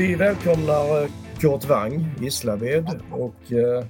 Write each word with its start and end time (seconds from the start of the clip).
Vi 0.00 0.14
välkomnar 0.14 1.02
eh, 1.02 1.10
Kurt 1.40 1.68
Wang, 1.68 2.06
Gislaved 2.20 3.00
och 3.12 3.52
eh, 3.52 3.84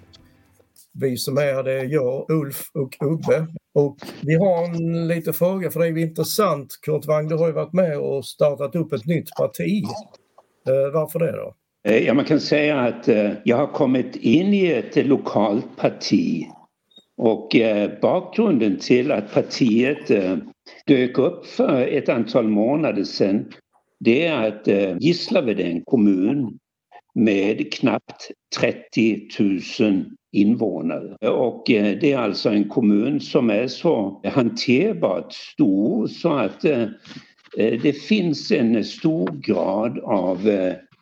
vi 0.92 1.16
som 1.16 1.36
är 1.36 1.54
här 1.54 1.62
det 1.62 1.72
är 1.72 1.84
jag, 1.84 2.30
Ulf 2.30 2.70
och 2.74 2.96
Ubbe. 3.06 3.46
Och 3.74 3.96
vi 4.22 4.34
har 4.34 4.64
en 4.64 5.08
liten 5.08 5.34
fråga 5.34 5.70
för 5.70 5.80
det 5.80 5.86
är 5.86 5.98
intressant. 5.98 6.68
Kurt 6.82 7.07
Wang, 7.07 7.29
du 7.29 7.36
har 7.36 7.46
ju 7.46 7.52
varit 7.52 7.72
med 7.72 7.98
och 7.98 8.25
startat 8.25 8.76
upp 8.76 8.93
ett 8.93 9.07
nytt 9.07 9.30
parti. 9.38 9.84
Eh, 10.68 10.93
varför 10.94 11.18
det 11.18 11.32
då? 11.32 11.54
Eh, 11.88 12.07
ja, 12.07 12.14
man 12.14 12.24
kan 12.24 12.40
säga 12.40 12.80
att 12.80 13.08
eh, 13.08 13.30
jag 13.45 13.56
har 13.56 13.66
kommit 13.66 14.16
in 14.16 14.54
i 14.54 14.66
ett 14.66 15.06
lokalt 15.06 15.77
parti 15.77 16.46
och 17.16 17.56
eh, 17.56 17.90
bakgrunden 18.02 18.79
till 18.79 19.12
att 19.12 19.34
partiet 19.34 20.08
dök 20.86 21.18
upp 21.18 21.46
för 21.46 21.86
ett 21.86 22.08
antal 22.08 22.49
månader 22.49 23.04
sedan 23.04 23.52
det 24.00 24.27
är 24.27 24.49
att 24.49 24.68
eh, 24.68 24.96
Gislaved 25.00 25.61
är 25.61 25.64
en 25.64 25.82
kommun 25.85 26.58
med 27.14 27.72
knappt 27.72 28.31
30 28.58 29.29
000 29.81 30.04
invånare. 30.32 31.29
Och 31.29 31.71
eh, 31.71 31.99
det 32.00 32.12
är 32.12 32.19
alltså 32.19 32.50
en 32.50 32.69
kommun 32.69 33.20
som 33.20 33.50
är 33.50 33.67
så 33.67 34.20
hanterbart 34.25 35.33
stor 35.33 36.06
så 36.06 36.33
att 36.33 36.64
eh, 36.64 36.86
det 37.56 37.92
finns 37.92 38.50
en 38.50 38.84
stor 38.84 39.41
grad 39.42 39.98
av 39.98 40.39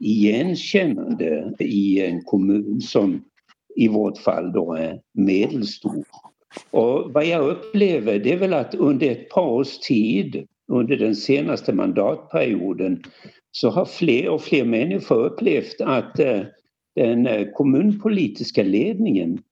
igenkännande 0.00 1.54
i 1.58 2.00
en 2.00 2.22
kommun 2.24 2.80
som 2.80 3.24
i 3.76 3.88
vårt 3.88 4.18
fall 4.18 4.52
då 4.52 4.74
är 4.74 5.00
medelstor. 5.14 6.04
Och 6.70 7.12
vad 7.12 7.26
jag 7.26 7.48
upplever 7.48 8.18
det 8.18 8.32
är 8.32 8.36
väl 8.36 8.54
att 8.54 8.74
under 8.74 9.10
ett 9.10 9.28
par 9.28 9.48
års 9.48 9.78
tid 9.78 10.46
under 10.68 10.96
den 10.96 11.16
senaste 11.16 11.72
mandatperioden 11.72 13.02
så 13.50 13.70
har 13.70 13.84
fler 13.84 14.28
och 14.28 14.42
fler 14.42 14.64
människor 14.64 15.24
upplevt 15.24 15.80
att 15.80 16.18
eh, 16.18 16.42
den 16.94 17.26
eh, 17.26 17.46
kommunpolitiska 17.54 18.62
ledningen 18.62 19.42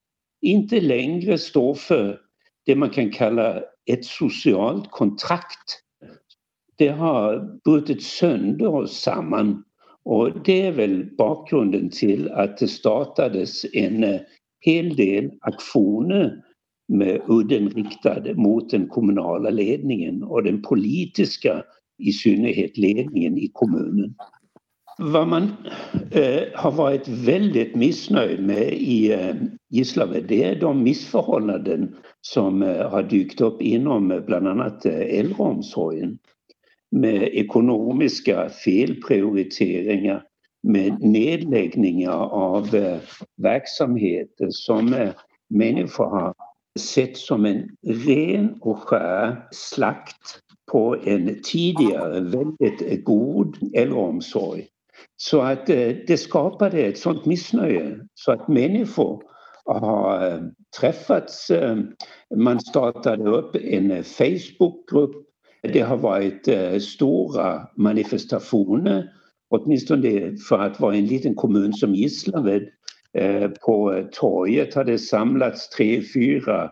inte 0.41 0.81
längre 0.81 1.37
står 1.37 1.73
för 1.73 2.19
det 2.65 2.75
man 2.75 2.89
kan 2.89 3.11
kalla 3.11 3.63
ett 3.85 4.05
socialt 4.05 4.91
kontrakt. 4.91 5.81
Det 6.77 6.87
har 6.87 7.59
brutit 7.63 8.03
sönder 8.03 8.67
och 8.67 8.89
samman 8.89 9.63
och 10.05 10.43
det 10.45 10.61
är 10.61 10.71
väl 10.71 11.15
bakgrunden 11.17 11.89
till 11.89 12.31
att 12.31 12.57
det 12.57 12.67
startades 12.67 13.65
en 13.73 14.03
eh, 14.03 14.19
hel 14.59 14.95
del 14.95 15.31
aktioner 15.41 16.43
med 16.87 17.21
udden 17.27 17.69
riktad 17.69 18.33
mot 18.35 18.69
den 18.69 18.87
kommunala 18.87 19.49
ledningen 19.49 20.23
och 20.23 20.43
den 20.43 20.61
politiska 20.61 21.63
i 21.97 22.11
synnerhet 22.11 22.77
ledningen 22.77 23.37
i 23.37 23.49
kommunen. 23.53 24.15
Vad 24.97 25.27
man 25.27 25.43
eh, 26.11 26.43
har 26.55 26.71
varit 26.71 27.07
väldigt 27.07 27.75
missnöjd 27.75 28.43
med 28.43 28.73
i 28.73 29.13
eh, 29.13 29.35
Gislaved 29.69 30.25
det 30.27 30.43
är 30.43 30.59
de 30.59 30.83
missförhållanden 30.83 31.95
som 32.21 32.63
eh, 32.63 32.89
har 32.89 33.03
dykt 33.03 33.41
upp 33.41 33.61
inom 33.61 34.11
eh, 34.11 34.19
bland 34.19 34.47
annat 34.47 34.85
eh, 34.85 35.19
äldreomsorgen 35.19 36.17
med 36.91 37.23
ekonomiska 37.23 38.49
felprioriteringar 38.49 40.23
med 40.63 41.01
nedläggningar 41.01 42.29
av 42.31 42.75
eh, 42.75 42.97
verksamheter 43.37 44.47
som 44.49 44.93
eh, 44.93 45.09
människor 45.49 46.05
har 46.05 46.33
sett 46.77 47.17
som 47.17 47.45
en 47.45 47.69
ren 47.87 48.57
och 48.61 48.79
skär 48.79 49.47
slakt 49.51 50.41
på 50.71 50.95
en 51.03 51.41
tidigare 51.43 52.19
väldigt 52.19 53.03
god 53.03 53.57
äldreomsorg. 53.73 54.67
Så 55.17 55.41
att 55.41 55.69
eh, 55.69 55.95
det 56.07 56.17
skapade 56.17 56.77
ett 56.77 56.97
sånt 56.97 57.25
missnöje 57.25 57.99
så 58.13 58.31
att 58.31 58.47
människor 58.47 59.23
har 59.65 60.27
eh, 60.27 60.41
träffats. 60.79 61.49
Eh, 61.49 61.77
man 62.35 62.59
startade 62.59 63.29
upp 63.29 63.55
en 63.55 64.03
Facebookgrupp. 64.03 65.15
Det 65.73 65.81
har 65.81 65.97
varit 65.97 66.47
stora 66.83 67.67
manifestationer, 67.75 69.09
åtminstone 69.49 70.37
för 70.49 70.59
att 70.59 70.79
vara 70.79 70.95
en 70.95 71.05
liten 71.05 71.35
kommun 71.35 71.73
som 71.73 71.95
Gislaved 71.95 72.67
Eh, 73.17 73.49
på 73.65 73.93
eh, 73.93 74.05
torget 74.11 74.75
har 74.75 74.83
det 74.83 74.97
samlats 74.97 75.69
tre, 75.69 76.01
fyra 76.13 76.71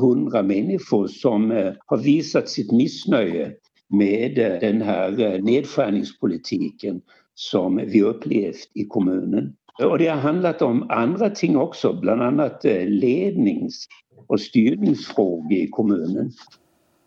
hundra 0.00 0.42
människor 0.42 1.06
som 1.06 1.50
eh, 1.52 1.72
har 1.86 1.96
visat 1.96 2.48
sitt 2.48 2.72
missnöje 2.72 3.52
med 3.88 4.34
den 4.60 4.82
här 4.82 5.38
nedskärningspolitiken 5.38 7.00
som 7.34 7.76
vi 7.76 8.02
upplevt 8.02 8.70
i 8.74 8.84
kommunen. 8.84 9.54
Och 9.82 9.98
det 9.98 10.06
har 10.06 10.16
handlat 10.16 10.62
om 10.62 10.90
andra 10.90 11.30
ting 11.30 11.56
också, 11.56 12.00
bland 12.00 12.22
annat 12.22 12.64
lednings 12.86 13.86
och 14.26 14.40
styrningsfrågor 14.40 15.52
i 15.52 15.68
kommunen. 15.68 16.30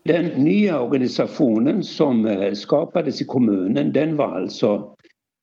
Den 0.04 0.24
nya 0.44 0.80
organisationen 0.80 1.82
som 1.82 2.50
skapades 2.54 3.22
i 3.22 3.24
kommunen 3.24 3.92
den 3.92 4.16
var 4.16 4.40
alltså 4.40 4.96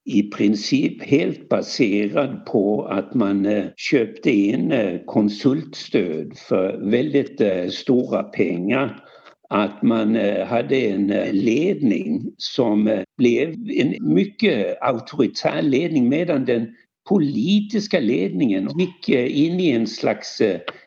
i 0.06 0.24
princip 0.24 1.04
helt 1.04 1.50
baserad 1.50 2.46
på 2.46 2.86
att 2.86 3.14
man 3.14 3.46
eh, 3.46 3.66
köpte 3.78 4.32
in 4.32 4.72
eh, 4.72 5.00
konsultstöd 5.06 6.38
för 6.38 6.90
väldigt 6.92 7.42
eh, 7.42 7.68
stora 7.68 8.24
pengar. 8.24 9.04
Att 9.50 9.84
man 9.84 10.16
hade 10.48 10.76
en 10.76 11.08
ledning 11.32 12.34
som 12.38 13.04
blev 13.18 13.50
en 13.70 14.14
mycket 14.14 14.82
auktoritär 14.82 15.62
ledning 15.62 16.10
medan 16.10 16.46
den 16.46 16.68
politiska 17.10 18.00
ledningen 18.00 18.70
gick 18.80 19.10
in 19.10 19.60
i 19.60 19.72
en 19.72 19.88
slags 19.88 20.42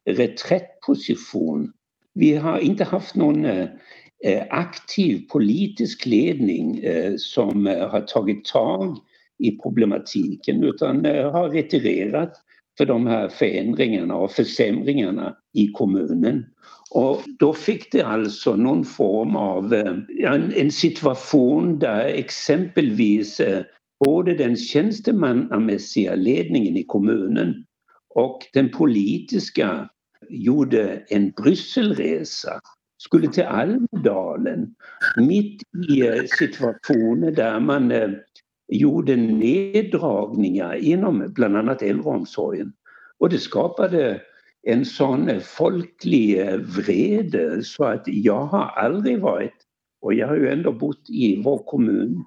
reträttposition. 0.04 1.72
Vi 2.14 2.34
har 2.34 2.58
inte 2.58 2.84
haft 2.84 3.14
någon 3.14 3.46
Eh, 4.24 4.42
aktiv 4.50 5.28
politisk 5.28 6.06
ledning 6.06 6.78
eh, 6.78 7.14
som 7.16 7.66
eh, 7.66 7.88
har 7.88 8.00
tagit 8.00 8.44
tag 8.44 8.96
i 9.38 9.58
problematiken 9.58 10.64
utan 10.64 11.04
har 11.04 11.50
retirerat 11.50 12.32
för 12.78 12.86
de 12.86 13.06
här 13.06 13.28
förändringarna 13.28 14.16
och 14.16 14.30
försämringarna 14.30 15.36
i 15.54 15.68
kommunen. 15.68 16.46
Och 16.90 17.22
då 17.38 17.52
fick 17.52 17.92
det 17.92 18.02
alltså 18.02 18.56
någon 18.56 18.84
form 18.84 19.36
av 19.36 19.74
en, 19.74 20.52
en 20.56 20.70
situation 20.70 21.78
där 21.78 22.04
exempelvis 22.04 23.40
både 24.04 24.34
den 24.34 24.56
tjänstemannamässiga 24.56 26.14
ledningen 26.14 26.76
i 26.76 26.84
kommunen 26.84 27.64
och 28.14 28.38
den 28.52 28.70
politiska 28.70 29.88
gjorde 30.28 31.04
en 31.08 31.30
Brysselresa 31.30 32.60
skulle 32.98 33.28
till 33.28 33.44
Almedalen 33.44 34.74
mitt 35.16 35.62
i 35.90 36.06
eh, 36.06 36.24
situationer 36.38 37.30
där 37.30 37.60
man 37.60 37.90
eh, 37.90 38.10
gjorde 38.68 39.16
neddragningar 39.16 40.74
inom 40.74 41.32
bland 41.34 41.56
annat 41.56 41.82
äldreomsorgen. 41.82 42.72
Och 43.18 43.30
det 43.30 43.38
skapade 43.38 44.20
en 44.62 44.84
sån 44.84 45.28
eh, 45.28 45.40
folklig 45.40 46.60
vrede 46.76 47.62
så 47.64 47.84
att 47.84 48.02
jag 48.06 48.44
har 48.44 48.64
aldrig 48.64 49.20
varit, 49.20 49.54
och 50.00 50.14
jag 50.14 50.28
har 50.28 50.36
ju 50.36 50.48
ändå 50.48 50.72
bott 50.72 51.10
i 51.10 51.42
vår 51.42 51.58
kommun 51.58 52.24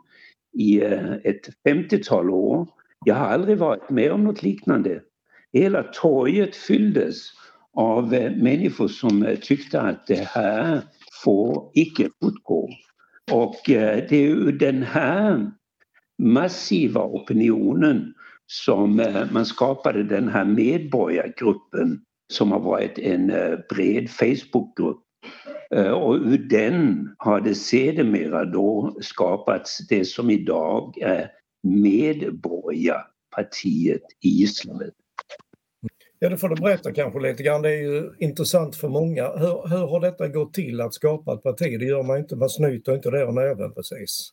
i 0.53 0.81
ett 1.23 1.49
50-tal 1.67 2.29
år, 2.29 2.67
jag 3.05 3.15
har 3.15 3.25
aldrig 3.25 3.57
varit 3.57 3.89
med 3.89 4.11
om 4.11 4.23
något 4.23 4.43
liknande. 4.43 5.01
Hela 5.53 5.83
torget 5.83 6.55
fylldes 6.55 7.31
av 7.73 8.13
eh, 8.13 8.31
människor 8.31 8.87
som 8.87 9.23
eh, 9.23 9.39
tyckte 9.39 9.81
att 9.81 10.07
det 10.07 10.27
här 10.27 10.81
får 11.23 11.71
icke 11.73 12.09
fortgå. 12.21 12.69
Och 13.31 13.69
eh, 13.69 14.03
det 14.09 14.15
är 14.15 14.27
ju 14.27 14.51
den 14.51 14.83
här 14.83 15.51
massiva 16.17 17.03
opinionen 17.03 18.13
som 18.45 18.95
man 19.31 19.45
skapade 19.45 20.03
den 20.03 20.29
här 20.29 20.45
medborgargruppen 20.45 22.01
som 22.33 22.51
har 22.51 22.59
varit 22.59 22.99
en 22.99 23.27
bred 23.69 24.09
Facebookgrupp. 24.09 25.01
Och 25.95 26.15
ur 26.15 26.37
den 26.37 27.09
har 27.17 27.41
det 27.41 27.55
sedermera 27.55 28.45
då 28.45 28.97
skapats 29.01 29.87
det 29.87 30.05
som 30.05 30.29
idag 30.29 30.97
är 31.01 31.31
Medborgarpartiet 31.63 34.03
i 34.21 34.29
Gislaved. 34.29 34.93
Ja, 36.23 36.29
det 36.29 36.37
får 36.37 36.49
du 36.49 36.55
berätta 36.55 36.93
kanske 36.93 37.19
lite 37.19 37.43
grann. 37.43 37.61
Det 37.61 37.69
är 37.69 37.81
ju 37.81 38.11
intressant 38.19 38.75
för 38.75 38.89
många. 38.89 39.23
Hur, 39.23 39.69
hur 39.69 39.87
har 39.87 39.99
detta 39.99 40.27
gått 40.27 40.53
till 40.53 40.81
att 40.81 40.93
skapa 40.93 41.33
ett 41.33 41.43
parti? 41.43 41.79
Det 41.79 41.85
gör 41.85 42.03
man 42.03 42.17
inte, 42.17 42.35
man 42.35 42.49
snyter 42.49 42.95
inte 42.95 43.11
där 43.11 43.27
och 43.27 43.33
näven 43.33 43.73
precis. 43.73 44.31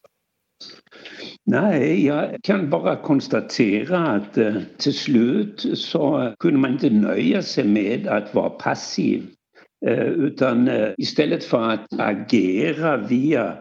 Nej, 1.46 2.06
jag 2.06 2.36
kan 2.42 2.70
bara 2.70 2.96
konstatera 2.96 3.98
att 3.98 4.38
eh, 4.38 4.54
till 4.78 4.94
slut 4.94 5.78
så 5.78 6.34
kunde 6.38 6.58
man 6.58 6.72
inte 6.72 6.90
nöja 6.90 7.42
sig 7.42 7.64
med 7.64 8.08
att 8.08 8.34
vara 8.34 8.50
passiv. 8.50 9.22
Eh, 9.86 10.06
utan 10.06 10.68
eh, 10.68 10.88
istället 10.98 11.44
för 11.44 11.70
att 11.70 11.86
agera 11.98 12.96
via 12.96 13.56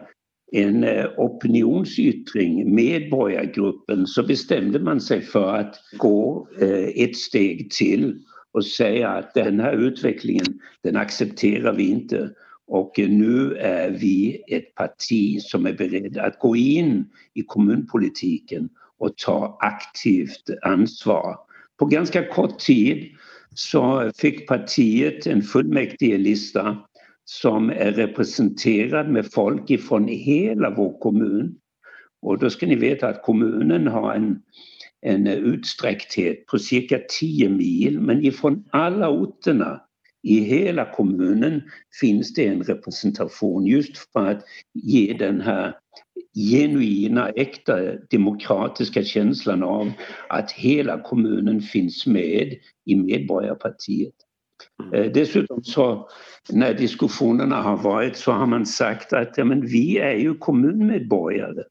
en 0.52 0.84
eh, 0.84 1.06
opinionsyttring, 1.16 2.74
medborgargruppen, 2.74 4.06
så 4.06 4.22
bestämde 4.22 4.78
man 4.78 5.00
sig 5.00 5.20
för 5.20 5.54
att 5.54 5.76
gå 5.96 6.48
eh, 6.60 7.04
ett 7.04 7.16
steg 7.16 7.70
till 7.70 8.18
och 8.52 8.66
säga 8.66 9.08
att 9.08 9.34
den 9.34 9.60
här 9.60 9.72
utvecklingen 9.72 10.60
den 10.82 10.96
accepterar 10.96 11.72
vi 11.72 11.90
inte 11.90 12.30
och 12.66 12.92
nu 12.98 13.54
är 13.54 13.90
vi 13.90 14.42
ett 14.48 14.74
parti 14.74 15.42
som 15.42 15.66
är 15.66 15.72
beredd 15.72 16.18
att 16.18 16.38
gå 16.38 16.56
in 16.56 17.06
i 17.34 17.42
kommunpolitiken 17.42 18.68
och 18.98 19.16
ta 19.16 19.58
aktivt 19.60 20.50
ansvar. 20.62 21.36
På 21.78 21.86
ganska 21.86 22.28
kort 22.28 22.58
tid 22.58 23.08
så 23.54 24.10
fick 24.16 24.48
partiet 24.48 25.26
en 25.26 25.42
fullmäktigelista 25.42 26.76
som 27.30 27.70
är 27.70 27.92
representerad 27.92 29.08
med 29.08 29.32
folk 29.32 29.70
ifrån 29.70 30.08
hela 30.08 30.70
vår 30.70 30.98
kommun. 30.98 31.54
Och 32.22 32.38
då 32.38 32.50
ska 32.50 32.66
ni 32.66 32.76
veta 32.76 33.08
att 33.08 33.22
kommunen 33.22 33.86
har 33.86 34.14
en, 34.14 34.42
en 35.00 35.26
utsträckthet 35.26 36.46
på 36.46 36.58
cirka 36.58 37.00
10 37.20 37.48
mil 37.48 38.00
men 38.00 38.24
ifrån 38.24 38.64
alla 38.70 39.10
orterna 39.10 39.80
i 40.22 40.40
hela 40.40 40.92
kommunen 40.92 41.62
finns 42.00 42.34
det 42.34 42.46
en 42.46 42.62
representation 42.62 43.66
just 43.66 43.98
för 44.12 44.26
att 44.26 44.44
ge 44.74 45.12
den 45.18 45.40
här 45.40 45.74
genuina, 46.34 47.28
äkta 47.28 47.94
demokratiska 48.10 49.02
känslan 49.02 49.62
av 49.62 49.92
att 50.28 50.52
hela 50.52 51.00
kommunen 51.00 51.60
finns 51.60 52.06
med 52.06 52.54
i 52.84 52.96
Medborgarpartiet. 52.96 54.14
Mm. 54.82 54.94
Eh, 54.94 55.12
dessutom 55.12 55.62
så 55.62 56.08
när 56.52 56.74
diskussionerna 56.74 57.62
har 57.62 57.76
varit 57.76 58.16
så 58.16 58.32
har 58.32 58.46
man 58.46 58.66
sagt 58.66 59.12
att 59.12 59.38
ja, 59.38 59.44
men 59.44 59.66
vi 59.66 59.98
är 59.98 60.14
ju 60.14 60.34
kommunmedborgare 60.34 61.62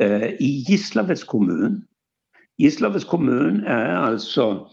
eh, 0.00 0.24
i 0.24 0.64
Gislaveds 0.68 1.24
kommun. 1.24 1.84
Gislaveds 2.58 3.04
kommun 3.04 3.64
är 3.66 3.94
alltså 3.94 4.68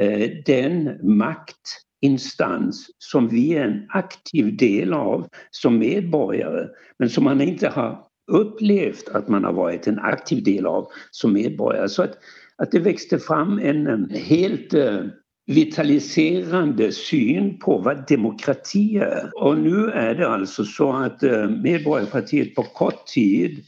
eh, 0.00 0.30
den 0.46 0.98
maktinstans 1.02 2.90
som 2.98 3.28
vi 3.28 3.54
är 3.54 3.64
en 3.64 3.86
aktiv 3.88 4.56
del 4.56 4.92
av 4.92 5.28
som 5.50 5.78
medborgare 5.78 6.68
men 6.98 7.10
som 7.10 7.24
man 7.24 7.40
inte 7.40 7.68
har 7.68 8.06
upplevt 8.32 9.08
att 9.08 9.28
man 9.28 9.44
har 9.44 9.52
varit 9.52 9.86
en 9.86 9.98
aktiv 9.98 10.44
del 10.44 10.66
av 10.66 10.88
som 11.10 11.32
medborgare. 11.32 11.88
Så 11.88 12.02
att, 12.02 12.18
att 12.56 12.70
det 12.70 12.78
växte 12.78 13.18
fram 13.18 13.58
en, 13.58 13.86
en 13.86 14.10
helt 14.10 14.74
eh, 14.74 15.00
vitaliserande 15.50 16.92
syn 16.92 17.58
på 17.58 17.78
vad 17.78 18.06
demokrati 18.08 18.96
är. 18.96 19.30
Och 19.34 19.58
nu 19.58 19.90
är 19.90 20.14
det 20.14 20.28
alltså 20.28 20.64
så 20.64 20.92
att 20.92 21.22
eh, 21.22 21.48
Medborgarpartiet 21.48 22.54
på 22.54 22.62
kort 22.62 23.06
tid 23.06 23.64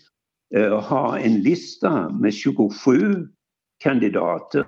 eh, 0.54 0.80
har 0.80 1.18
en 1.18 1.40
lista 1.40 2.08
med 2.08 2.34
27 2.34 3.28
kandidater 3.82 4.66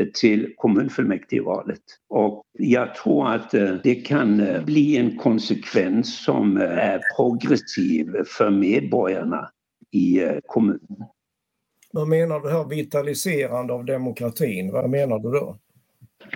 eh, 0.00 0.06
till 0.14 0.54
kommunfullmäktigevalet. 0.56 1.82
Och 2.08 2.42
jag 2.58 2.94
tror 2.94 3.28
att 3.28 3.50
det 3.82 3.94
kan 3.94 4.42
bli 4.64 4.96
en 4.96 5.16
konsekvens 5.16 6.24
som 6.24 6.56
är 6.56 7.00
progressiv 7.16 8.14
för 8.26 8.50
medborgarna 8.50 9.50
i 9.92 10.20
kommunen. 10.46 11.04
Vad 11.92 12.08
menar 12.08 12.40
du 12.40 12.50
här 12.50 12.64
vitaliserande 12.64 13.72
av 13.72 13.84
demokratin? 13.84 14.72
Vad 14.72 14.90
menar 14.90 15.18
du 15.18 15.30
då? 15.30 15.58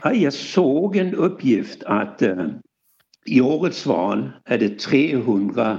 Jag 0.03 0.33
såg 0.33 0.97
en 0.97 1.15
uppgift 1.15 1.83
att 1.85 2.23
eh, 2.23 2.47
i 3.27 3.41
årets 3.41 3.87
val 3.87 4.31
är 4.45 4.59
det 4.59 4.79
300 4.79 5.79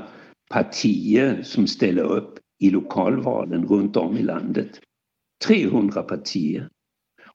partier 0.50 1.44
som 1.44 1.68
ställer 1.68 2.04
upp 2.04 2.40
i 2.60 2.70
lokalvalen 2.70 3.66
runt 3.68 3.98
om 3.98 4.18
i 4.18 4.24
landet. 4.24 4.80
300 5.48 6.02
partier. 6.02 6.70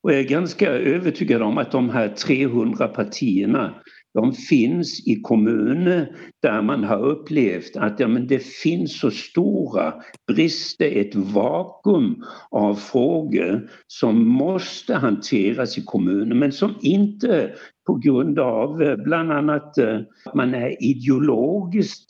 Och 0.03 0.13
jag 0.13 0.21
är 0.21 0.29
ganska 0.29 0.71
övertygad 0.71 1.43
om 1.43 1.59
att 1.59 1.73
de 1.73 1.91
här 1.91 2.09
300 2.09 2.89
partierna 2.89 3.75
de 4.15 4.33
finns 4.33 5.07
i 5.07 5.21
kommuner 5.23 6.17
där 6.43 6.63
man 6.63 6.85
har 6.85 7.03
upplevt 7.03 7.77
att 7.77 8.01
ja, 8.01 8.09
men 8.09 8.27
det 8.27 8.39
finns 8.39 9.01
så 9.01 9.11
stora 9.11 9.95
brister, 10.27 10.97
ett 10.97 11.15
vakuum 11.15 12.25
av 12.51 12.75
frågor 12.75 13.71
som 13.87 14.29
måste 14.29 14.95
hanteras 14.95 15.79
i 15.79 15.83
kommunen 15.83 16.39
men 16.39 16.53
som 16.53 16.75
inte 16.81 17.55
på 17.87 17.95
grund 17.95 18.39
av 18.39 18.83
eh, 18.83 18.97
bland 18.97 19.33
annat 19.33 19.79
eh, 19.79 19.99
att 20.25 20.35
man 20.35 20.55
är 20.55 20.85
ideologiskt 20.85 22.07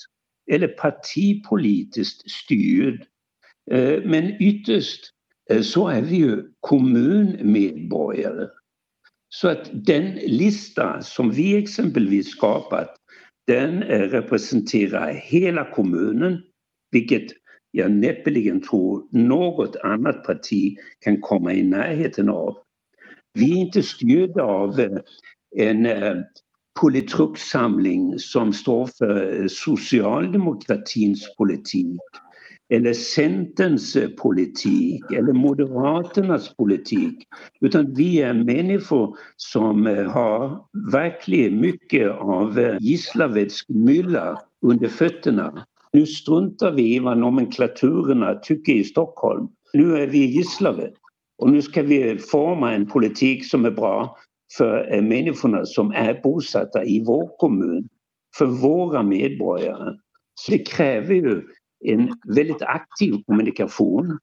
eller 0.52 0.69
partipolitiskt 0.69 2.31
styrd. 2.31 3.05
Eh, 3.70 4.02
men 4.05 4.43
ytterst 4.43 5.00
så 5.62 5.88
är 5.88 6.02
vi 6.02 6.17
ju 6.17 6.43
kommunmedborgare. 6.61 8.47
Så 9.32 9.49
att 9.49 9.71
den 9.73 10.15
lista 10.15 11.03
som 11.03 11.31
vi 11.31 11.56
exempelvis 11.56 12.29
skapat 12.29 12.97
den 13.47 13.82
eh, 13.82 14.00
representerar 14.00 15.12
hela 15.12 15.71
kommunen 15.71 16.43
vilket 16.91 17.27
jag 17.71 17.91
näppeligen 17.91 18.62
tror 18.62 19.09
något 19.11 19.77
annat 19.77 20.25
parti 20.25 20.77
kan 21.00 21.21
komma 21.21 21.53
i 21.53 21.62
närheten 21.62 22.29
av. 22.29 22.56
Vi 23.35 23.53
är 23.53 23.56
inte 23.56 23.82
styrda 23.82 24.43
av 24.43 24.81
eh, 24.81 24.99
en 25.56 25.87
eh, 25.87 26.15
politruksamling 26.81 28.19
som 28.19 28.53
står 28.53 28.87
för 28.87 29.49
socialdemokratins 29.49 31.37
politik 31.37 32.00
eller 32.71 32.93
Centerns 32.93 33.97
eh, 33.97 34.09
politik 34.09 35.13
eller 35.13 35.33
Moderaternas 35.33 36.57
politik. 36.57 37.19
Utan 37.61 37.95
vi 37.95 38.23
är 38.23 38.35
människor 38.35 39.17
som 39.37 39.87
eh, 39.87 40.11
har 40.11 40.65
verkligen 40.93 41.61
mycket 41.61 42.11
av 42.11 42.59
eh, 42.59 42.77
Gislaveds 42.81 43.69
mylla 43.69 44.43
under 44.63 44.89
fötterna. 44.89 45.67
Nu 45.93 46.07
struntar 46.07 46.73
vi 46.73 46.95
i 46.95 46.99
vad 46.99 47.19
nomenklaturerna 47.19 48.35
tycker 48.35 48.73
i 48.73 48.85
Stockholm. 48.85 49.49
Nu 49.73 49.97
är 49.97 50.07
vi 50.07 50.19
i 50.19 50.27
Gislaved 50.27 50.93
och 51.39 51.51
nu 51.51 51.63
ska 51.63 51.83
vi 51.83 52.19
forma 52.19 52.73
en 52.75 52.87
politik 52.87 53.47
som 53.47 53.65
är 53.65 53.71
bra 53.71 54.19
för 54.59 55.01
människorna 55.03 55.65
som 55.65 55.93
är 55.93 56.21
bosatta 56.23 56.85
i 56.85 57.05
vår 57.07 57.37
kommun, 57.39 57.89
för 58.39 58.47
våra 58.47 59.03
medborgare. 59.03 59.95
Så 60.35 60.53
det 60.53 60.59
kräver 60.59 61.15
ju 61.15 61.43
en 61.85 62.13
väldigt 62.37 62.63
aktiv 62.63 63.15
kommunikation. 63.27 64.19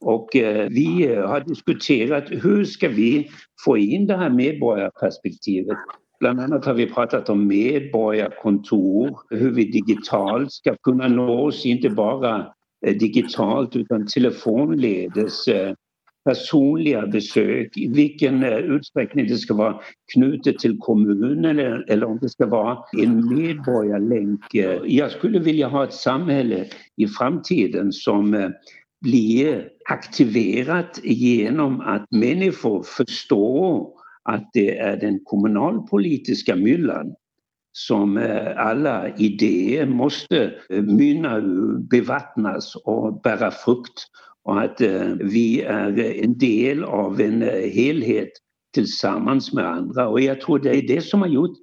Och 0.00 0.36
eh, 0.36 0.68
vi 0.68 1.06
eh, 1.06 1.28
har 1.28 1.40
diskuterat 1.40 2.24
hur 2.30 2.64
ska 2.64 2.88
vi 2.88 3.30
få 3.64 3.78
in 3.78 4.06
det 4.06 4.16
här 4.16 4.30
medborgarperspektivet. 4.30 5.78
Bland 6.20 6.40
annat 6.40 6.64
har 6.64 6.74
vi 6.74 6.86
pratat 6.86 7.28
om 7.28 7.46
medborgarkontor, 7.46 9.18
hur 9.30 9.50
vi 9.50 9.64
digitalt 9.64 10.52
ska 10.52 10.76
kunna 10.82 11.08
nås, 11.08 11.66
inte 11.66 11.90
bara 11.90 12.46
eh, 12.86 12.96
digitalt 12.96 13.76
utan 13.76 14.06
telefonledes 14.06 15.48
eh, 15.48 15.74
personliga 16.24 17.06
besök, 17.06 17.76
i 17.76 17.88
vilken 17.88 18.42
eh, 18.42 18.58
utsträckning 18.58 19.26
det 19.26 19.36
ska 19.36 19.54
vara 19.54 19.80
knutet 20.14 20.58
till 20.58 20.78
kommunen 20.78 21.44
eller, 21.44 21.90
eller 21.90 22.06
om 22.06 22.18
det 22.22 22.28
ska 22.28 22.46
vara 22.46 22.78
en 23.02 23.34
medborgarlänk. 23.34 24.54
Eh. 24.54 24.80
Jag 24.86 25.10
skulle 25.10 25.38
vilja 25.38 25.68
ha 25.68 25.84
ett 25.84 25.92
samhälle 25.92 26.66
i 26.96 27.06
framtiden 27.06 27.92
som 27.92 28.34
eh, 28.34 28.50
blir 29.00 29.68
aktiverat 29.88 31.00
genom 31.02 31.80
att 31.80 32.06
människor 32.10 32.82
förstår 32.82 33.88
att 34.22 34.50
det 34.52 34.78
är 34.78 34.96
den 34.96 35.20
kommunalpolitiska 35.24 36.56
myllan 36.56 37.14
som 37.72 38.16
alla 38.56 39.16
idéer 39.16 39.86
måste 39.86 40.54
mynna 40.68 41.36
ur, 41.36 41.78
bevattnas 41.78 42.76
och 42.76 43.20
bära 43.22 43.50
frukt 43.50 44.08
och 44.44 44.60
att 44.60 44.80
eh, 44.80 45.08
vi 45.20 45.60
är 45.60 46.00
en 46.24 46.38
del 46.38 46.84
av 46.84 47.20
en 47.20 47.42
eh, 47.42 47.70
helhet 47.70 48.30
tillsammans 48.74 49.52
med 49.52 49.66
andra. 49.66 50.08
Och 50.08 50.20
jag 50.20 50.40
tror 50.40 50.58
det 50.58 50.76
är 50.76 50.88
det 50.88 51.00
som 51.00 51.20
har 51.20 51.28
gjort 51.28 51.56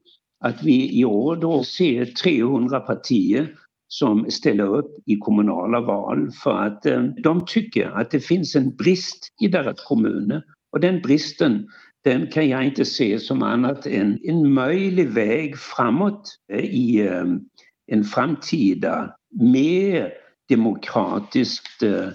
att 0.45 0.63
vi 0.63 0.99
i 0.99 1.05
år 1.05 1.35
då 1.35 1.63
ser 1.63 2.05
300 2.05 2.79
partier 2.79 3.55
som 3.87 4.31
ställer 4.31 4.75
upp 4.75 4.91
i 5.05 5.17
kommunala 5.17 5.81
val 5.81 6.31
för 6.43 6.51
att 6.51 6.85
eh, 6.85 7.03
de 7.03 7.45
tycker 7.45 7.89
att 7.89 8.11
det 8.11 8.19
finns 8.19 8.55
en 8.55 8.75
brist 8.75 9.27
i 9.41 9.47
deras 9.47 9.83
kommuner. 9.83 10.43
Och 10.71 10.79
den 10.79 11.01
bristen 11.01 11.67
den 12.03 12.27
kan 12.27 12.49
jag 12.49 12.65
inte 12.65 12.85
se 12.85 13.19
som 13.19 13.43
annat 13.43 13.85
än 13.85 14.19
en 14.23 14.53
möjlig 14.53 15.09
väg 15.09 15.57
framåt 15.57 16.37
eh, 16.53 16.65
i 16.65 17.07
eh, 17.07 17.25
en 17.91 18.03
framtida 18.03 19.15
mer 19.41 20.11
demokratiskt 20.49 21.83
eh, 21.83 22.07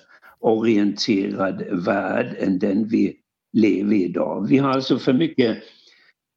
orienterad 0.44 1.62
värld 1.84 2.36
än 2.38 2.58
den 2.58 2.88
vi 2.88 3.16
lever 3.52 3.92
i 3.92 4.04
idag. 4.04 4.46
Vi 4.48 4.58
har 4.58 4.70
alltså 4.70 4.98
för 4.98 5.12
mycket 5.12 5.58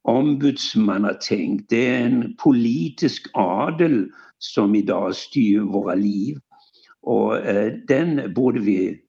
ombudsmannatänk. 0.02 1.66
Det 1.68 1.86
är 1.86 2.00
en 2.00 2.36
politisk 2.36 3.30
adel 3.32 4.08
som 4.38 4.74
idag 4.74 5.14
styr 5.14 5.60
våra 5.60 5.94
liv. 5.94 6.38
Och 7.02 7.36
eh, 7.36 7.72
den 7.88 8.34
borde 8.34 8.60
vi 8.60 9.00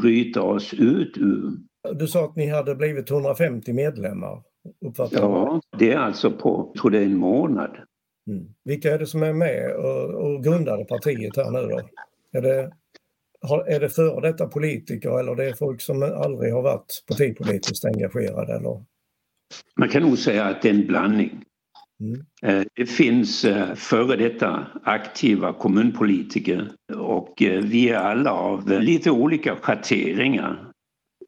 bryta 0.00 0.42
oss 0.42 0.74
ut 0.74 1.18
ur. 1.18 1.52
Du 1.94 2.06
sa 2.06 2.24
att 2.24 2.36
ni 2.36 2.46
hade 2.46 2.74
blivit 2.74 3.10
150 3.10 3.72
medlemmar. 3.72 4.42
Ja, 5.10 5.60
det 5.78 5.92
är 5.92 5.98
alltså 5.98 6.30
på, 6.30 6.74
tror 6.80 6.90
det 6.90 6.98
är 6.98 7.04
en 7.04 7.16
månad. 7.16 7.76
Mm. 8.30 8.44
Vilka 8.64 8.94
är 8.94 8.98
det 8.98 9.06
som 9.06 9.22
är 9.22 9.32
med 9.32 9.76
och, 9.76 10.14
och 10.14 10.44
grundade 10.44 10.84
partiet 10.84 11.36
här 11.36 11.50
nu 11.50 11.68
då? 11.68 11.80
Är 12.38 12.42
det, 12.42 12.72
är 13.66 13.80
det 13.80 13.88
före 13.88 14.20
detta 14.20 14.46
politiker 14.46 15.20
eller 15.20 15.34
det 15.34 15.44
är 15.44 15.52
folk 15.52 15.80
som 15.80 16.02
aldrig 16.02 16.52
har 16.52 16.62
varit 16.62 17.04
partipolitiskt 17.08 17.84
engagerade? 17.84 18.52
Eller? 18.52 18.84
Man 19.76 19.88
kan 19.88 20.02
nog 20.02 20.18
säga 20.18 20.44
att 20.44 20.62
det 20.62 20.68
är 20.68 20.74
en 20.74 20.86
blandning. 20.86 21.42
Mm. 22.00 22.24
Eh, 22.42 22.66
det 22.74 22.86
finns 22.86 23.44
eh, 23.44 23.74
före 23.74 24.16
detta 24.16 24.66
aktiva 24.84 25.52
kommunpolitiker 25.52 26.72
och 26.94 27.42
eh, 27.42 27.62
vi 27.62 27.88
är 27.88 27.96
alla 27.96 28.32
av 28.32 28.68
lite 28.68 29.10
olika 29.10 29.56
schatteringar 29.56 30.72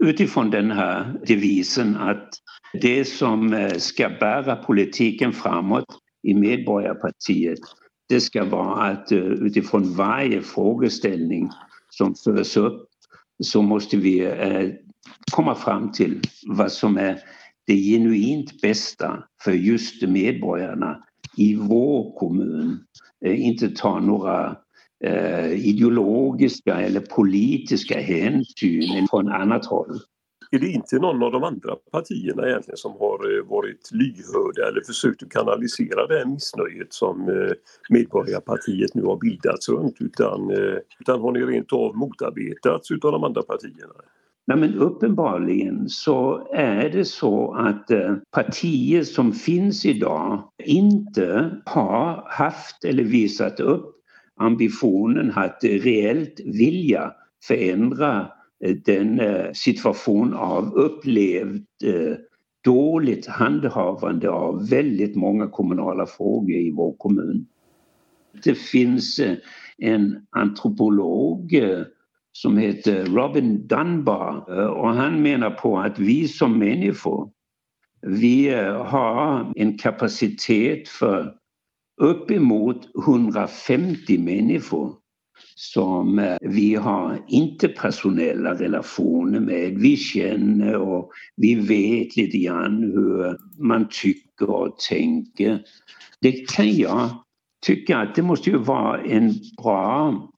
utifrån 0.04 0.50
den 0.50 0.70
här 0.70 1.20
devisen 1.26 1.96
att 1.96 2.28
det 2.72 3.04
som 3.04 3.70
ska 3.78 4.08
bära 4.08 4.56
politiken 4.56 5.32
framåt 5.32 5.84
i 6.22 6.34
Medborgarpartiet 6.34 7.58
det 8.08 8.20
ska 8.20 8.44
vara 8.44 8.82
att 8.82 9.12
utifrån 9.12 9.94
varje 9.94 10.42
frågeställning 10.42 11.50
som 11.90 12.14
förs 12.14 12.56
upp 12.56 12.88
så 13.44 13.62
måste 13.62 13.96
vi 13.96 14.20
eh, 14.20 14.70
komma 15.32 15.54
fram 15.54 15.92
till 15.92 16.20
vad 16.46 16.72
som 16.72 16.96
är 16.96 17.20
det 17.66 17.76
genuint 17.76 18.60
bästa 18.60 19.24
för 19.44 19.52
just 19.52 20.02
medborgarna 20.02 21.04
i 21.36 21.54
vår 21.54 22.18
kommun. 22.18 22.78
Eh, 23.24 23.46
inte 23.46 23.68
ta 23.68 24.00
några 24.00 24.56
eh, 25.04 25.52
ideologiska 25.52 26.80
eller 26.80 27.00
politiska 27.00 28.00
hänsyn 28.00 29.06
från 29.10 29.28
annat 29.28 29.66
håll. 29.66 29.98
Är 30.50 30.58
det 30.58 30.68
inte 30.68 30.98
någon 30.98 31.22
av 31.22 31.32
de 31.32 31.44
andra 31.44 31.76
partierna 31.92 32.48
egentligen 32.48 32.76
som 32.76 32.92
har 32.92 33.38
eh, 33.38 33.44
varit 33.44 33.90
lyhörda 33.92 34.68
eller 34.68 34.80
försökt 34.86 35.22
att 35.22 35.30
kanalisera 35.30 36.06
det 36.06 36.18
här 36.18 36.26
missnöjet 36.26 36.92
som 36.92 37.28
eh, 37.28 37.52
Medborgarpartiet 37.90 38.94
nu 38.94 39.02
har 39.02 39.16
bildats 39.16 39.68
runt 39.68 39.96
utan, 40.00 40.50
eh, 40.50 40.78
utan 41.00 41.20
har 41.20 41.32
ni 41.32 41.40
rent 41.40 41.72
av 41.72 41.96
motarbetats 41.96 42.90
utav 42.90 43.12
de 43.12 43.24
andra 43.24 43.42
partierna? 43.42 43.94
Nej, 44.46 44.56
men 44.56 44.74
uppenbarligen 44.74 45.88
så 45.88 46.48
är 46.52 46.90
det 46.90 47.04
så 47.04 47.54
att 47.54 47.90
partier 48.30 49.02
som 49.02 49.32
finns 49.32 49.86
idag 49.86 50.42
inte 50.64 51.50
har 51.64 52.24
haft 52.26 52.84
eller 52.84 53.04
visat 53.04 53.60
upp 53.60 53.94
ambitionen 54.40 55.32
att 55.36 55.58
reellt 55.62 56.40
vilja 56.44 57.12
förändra 57.44 58.26
Eh, 58.64 58.76
den 58.84 59.20
eh, 59.20 59.52
situation 59.52 60.34
av 60.34 60.74
upplevt 60.74 61.82
eh, 61.84 62.16
dåligt 62.64 63.26
handhavande 63.26 64.30
av 64.30 64.68
väldigt 64.68 65.16
många 65.16 65.46
kommunala 65.46 66.06
frågor 66.06 66.56
i 66.56 66.70
vår 66.70 66.96
kommun. 66.98 67.46
Det 68.44 68.54
finns 68.54 69.20
en 69.78 70.26
antropolog 70.30 71.54
som 72.32 72.58
heter 72.58 73.04
Robin 73.04 73.66
Dunbar 73.66 74.50
och 74.68 74.88
han 74.88 75.22
menar 75.22 75.50
på 75.50 75.78
att 75.78 75.98
vi 75.98 76.28
som 76.28 76.58
människor 76.58 77.30
vi 78.02 78.50
har 78.84 79.52
en 79.56 79.78
kapacitet 79.78 80.88
för 80.88 81.34
uppemot 82.00 82.88
150 83.06 84.18
människor 84.18 84.96
som 85.54 86.18
eh, 86.18 86.36
vi 86.40 86.74
har 86.74 87.24
interpersonella 87.28 88.54
relationer 88.54 89.40
med. 89.40 89.78
Vi 89.78 89.96
känner 89.96 90.76
och 90.76 91.10
vi 91.36 91.54
vet 91.54 92.16
lite 92.16 92.38
grann 92.38 92.82
hur 92.82 93.36
man 93.58 93.88
tycker 93.90 94.50
och 94.50 94.78
tänker. 94.78 95.62
Det 96.20 96.48
kan 96.48 96.76
jag 96.76 97.10
tycka 97.66 97.98
att 97.98 98.14
det 98.14 98.22
måste 98.22 98.50
ju 98.50 98.58
vara 98.58 99.00
en 99.02 99.34
bra 99.62 100.28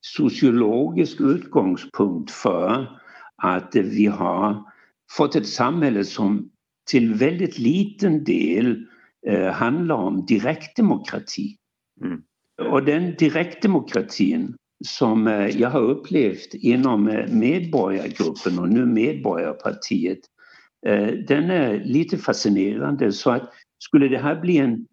sociologisk 0.00 1.20
utgångspunkt 1.20 2.30
för 2.30 2.86
att 3.42 3.74
vi 3.74 4.06
har 4.06 4.64
fått 5.16 5.36
ett 5.36 5.48
samhälle 5.48 6.04
som 6.04 6.50
till 6.90 7.14
väldigt 7.14 7.58
liten 7.58 8.24
del 8.24 8.86
eh, 9.26 9.52
handlar 9.52 9.94
om 9.94 10.26
direktdemokrati. 10.26 11.56
Mm. 12.04 12.22
Och 12.62 12.84
den 12.84 13.14
direktdemokratin 13.14 14.56
som 14.86 15.26
eh, 15.26 15.60
jag 15.60 15.70
har 15.70 15.80
upplevt 15.80 16.54
inom 16.54 17.08
eh, 17.08 17.28
medborgargruppen 17.28 18.58
och 18.58 18.68
nu 18.68 18.86
Medborgarpartiet 18.86 20.18
eh, 20.86 21.06
den 21.06 21.50
är 21.50 21.84
lite 21.84 22.18
fascinerande. 22.18 23.12
Så 23.12 23.30
att 23.30 23.52
skulle 23.78 24.08
det 24.08 24.18
här 24.18 24.40
bli 24.40 24.56
en 24.58 24.86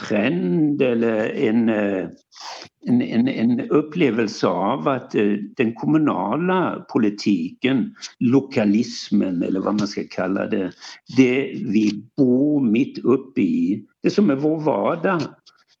trend 0.00 0.82
eller 0.82 1.30
en, 1.30 1.68
en, 1.68 3.02
en, 3.02 3.28
en 3.28 3.60
upplevelse 3.60 4.46
av 4.46 4.88
att 4.88 5.10
den 5.56 5.74
kommunala 5.74 6.86
politiken, 6.92 7.94
lokalismen 8.18 9.42
eller 9.42 9.60
vad 9.60 9.74
man 9.78 9.88
ska 9.88 10.02
kalla 10.10 10.46
det, 10.46 10.72
det 11.16 11.52
vi 11.54 12.04
bor 12.16 12.60
mitt 12.60 12.98
uppe 12.98 13.40
i, 13.40 13.84
det 14.02 14.10
som 14.10 14.30
är 14.30 14.36
vår 14.36 14.60
vardag, 14.60 15.20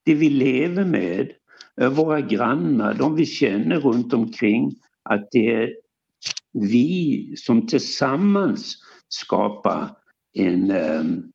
det 0.04 0.14
vi 0.14 0.28
lever 0.30 0.84
med, 0.84 1.32
våra 1.90 2.20
grannar, 2.20 2.94
de 2.94 3.16
vi 3.16 3.26
känner 3.26 3.80
runt 3.80 4.12
omkring, 4.12 4.74
att 5.02 5.28
det 5.32 5.54
är 5.54 5.74
vi 6.52 7.34
som 7.36 7.66
tillsammans 7.66 8.76
skapar 9.08 9.88
en 10.34 10.70
um, 10.70 11.32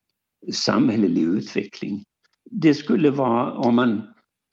samhällelig 0.52 1.22
utveckling. 1.22 2.04
Det 2.50 2.74
skulle 2.74 3.10
vara 3.10 3.52
om 3.52 3.74
man 3.74 4.02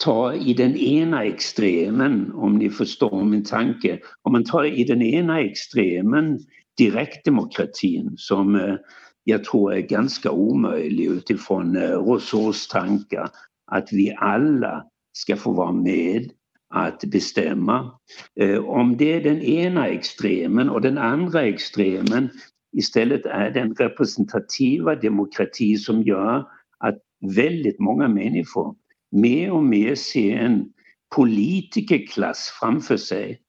tar 0.03 0.33
i 0.33 0.53
den 0.53 0.75
ena 0.75 1.23
extremen, 1.23 2.31
om 2.33 2.57
ni 2.57 2.69
förstår 2.69 3.23
min 3.23 3.43
tanke, 3.43 3.99
om 4.21 4.31
man 4.31 4.43
tar 4.43 4.63
i 4.65 4.83
den 4.83 5.01
ena 5.01 5.41
extremen 5.41 6.39
direktdemokratin 6.77 8.13
som 8.17 8.55
eh, 8.55 8.75
jag 9.23 9.43
tror 9.43 9.73
är 9.73 9.81
ganska 9.81 10.31
omöjlig 10.31 11.05
utifrån 11.05 11.75
eh, 11.75 11.89
Rousseaus 11.89 12.67
tankar 12.67 13.29
att 13.71 13.89
vi 13.91 14.15
alla 14.17 14.85
ska 15.13 15.35
få 15.35 15.51
vara 15.51 15.71
med 15.71 16.31
att 16.69 17.03
bestämma. 17.03 17.99
Eh, 18.39 18.57
om 18.57 18.97
det 18.97 19.13
är 19.13 19.23
den 19.23 19.41
ena 19.41 19.87
extremen 19.87 20.69
och 20.69 20.81
den 20.81 20.97
andra 20.97 21.43
extremen 21.43 22.29
istället 22.77 23.25
är 23.25 23.51
den 23.51 23.75
representativa 23.75 24.95
demokrati 24.95 25.77
som 25.77 26.01
gör 26.01 26.47
att 26.79 26.97
väldigt 27.35 27.79
många 27.79 28.07
människor 28.07 28.75
mer 29.11 29.51
och 29.51 29.63
mer 29.63 29.95
ser 29.95 30.35
en 30.37 30.73
politikerklass 31.15 32.49
framför 32.59 32.97
sig 32.97 33.41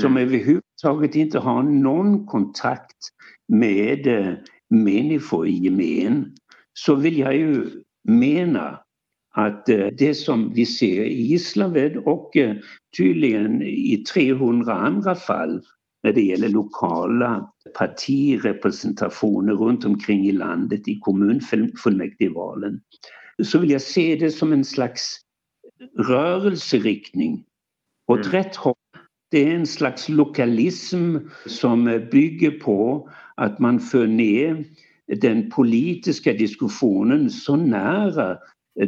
som 0.00 0.16
mm. 0.16 0.22
överhuvudtaget 0.22 1.14
inte 1.14 1.38
har 1.38 1.62
någon 1.62 2.26
kontakt 2.26 2.98
med 3.48 4.06
eh, 4.06 4.34
människor 4.70 5.46
i 5.46 5.52
gemen 5.52 6.34
så 6.72 6.94
vill 6.94 7.18
jag 7.18 7.36
ju 7.36 7.70
mena 8.08 8.78
att 9.32 9.68
eh, 9.68 9.86
det 9.98 10.14
som 10.14 10.52
vi 10.54 10.66
ser 10.66 11.04
i 11.04 11.22
Gislaved 11.22 11.96
och 11.96 12.36
eh, 12.36 12.56
tydligen 12.96 13.62
i 13.62 14.04
300 14.12 14.74
andra 14.74 15.14
fall 15.14 15.62
när 16.02 16.12
det 16.12 16.22
gäller 16.22 16.48
lokala 16.48 17.52
partirepresentationer 17.78 19.52
runt 19.52 19.84
omkring 19.84 20.26
i 20.26 20.32
landet 20.32 20.88
i 20.88 20.98
kommunfullmäktigevalen 21.00 22.80
så 23.42 23.58
vill 23.58 23.70
jag 23.70 23.82
se 23.82 24.16
det 24.16 24.30
som 24.30 24.52
en 24.52 24.64
slags 24.64 25.20
rörelseriktning 25.98 27.44
åt 28.06 28.26
mm. 28.26 28.32
rätt 28.32 28.56
håll. 28.56 28.74
Det 29.30 29.50
är 29.50 29.54
en 29.54 29.66
slags 29.66 30.08
lokalism 30.08 31.16
som 31.46 32.08
bygger 32.12 32.50
på 32.50 33.10
att 33.36 33.58
man 33.58 33.80
för 33.80 34.06
ner 34.06 34.64
den 35.06 35.50
politiska 35.50 36.32
diskussionen 36.32 37.30
så 37.30 37.56
nära 37.56 38.38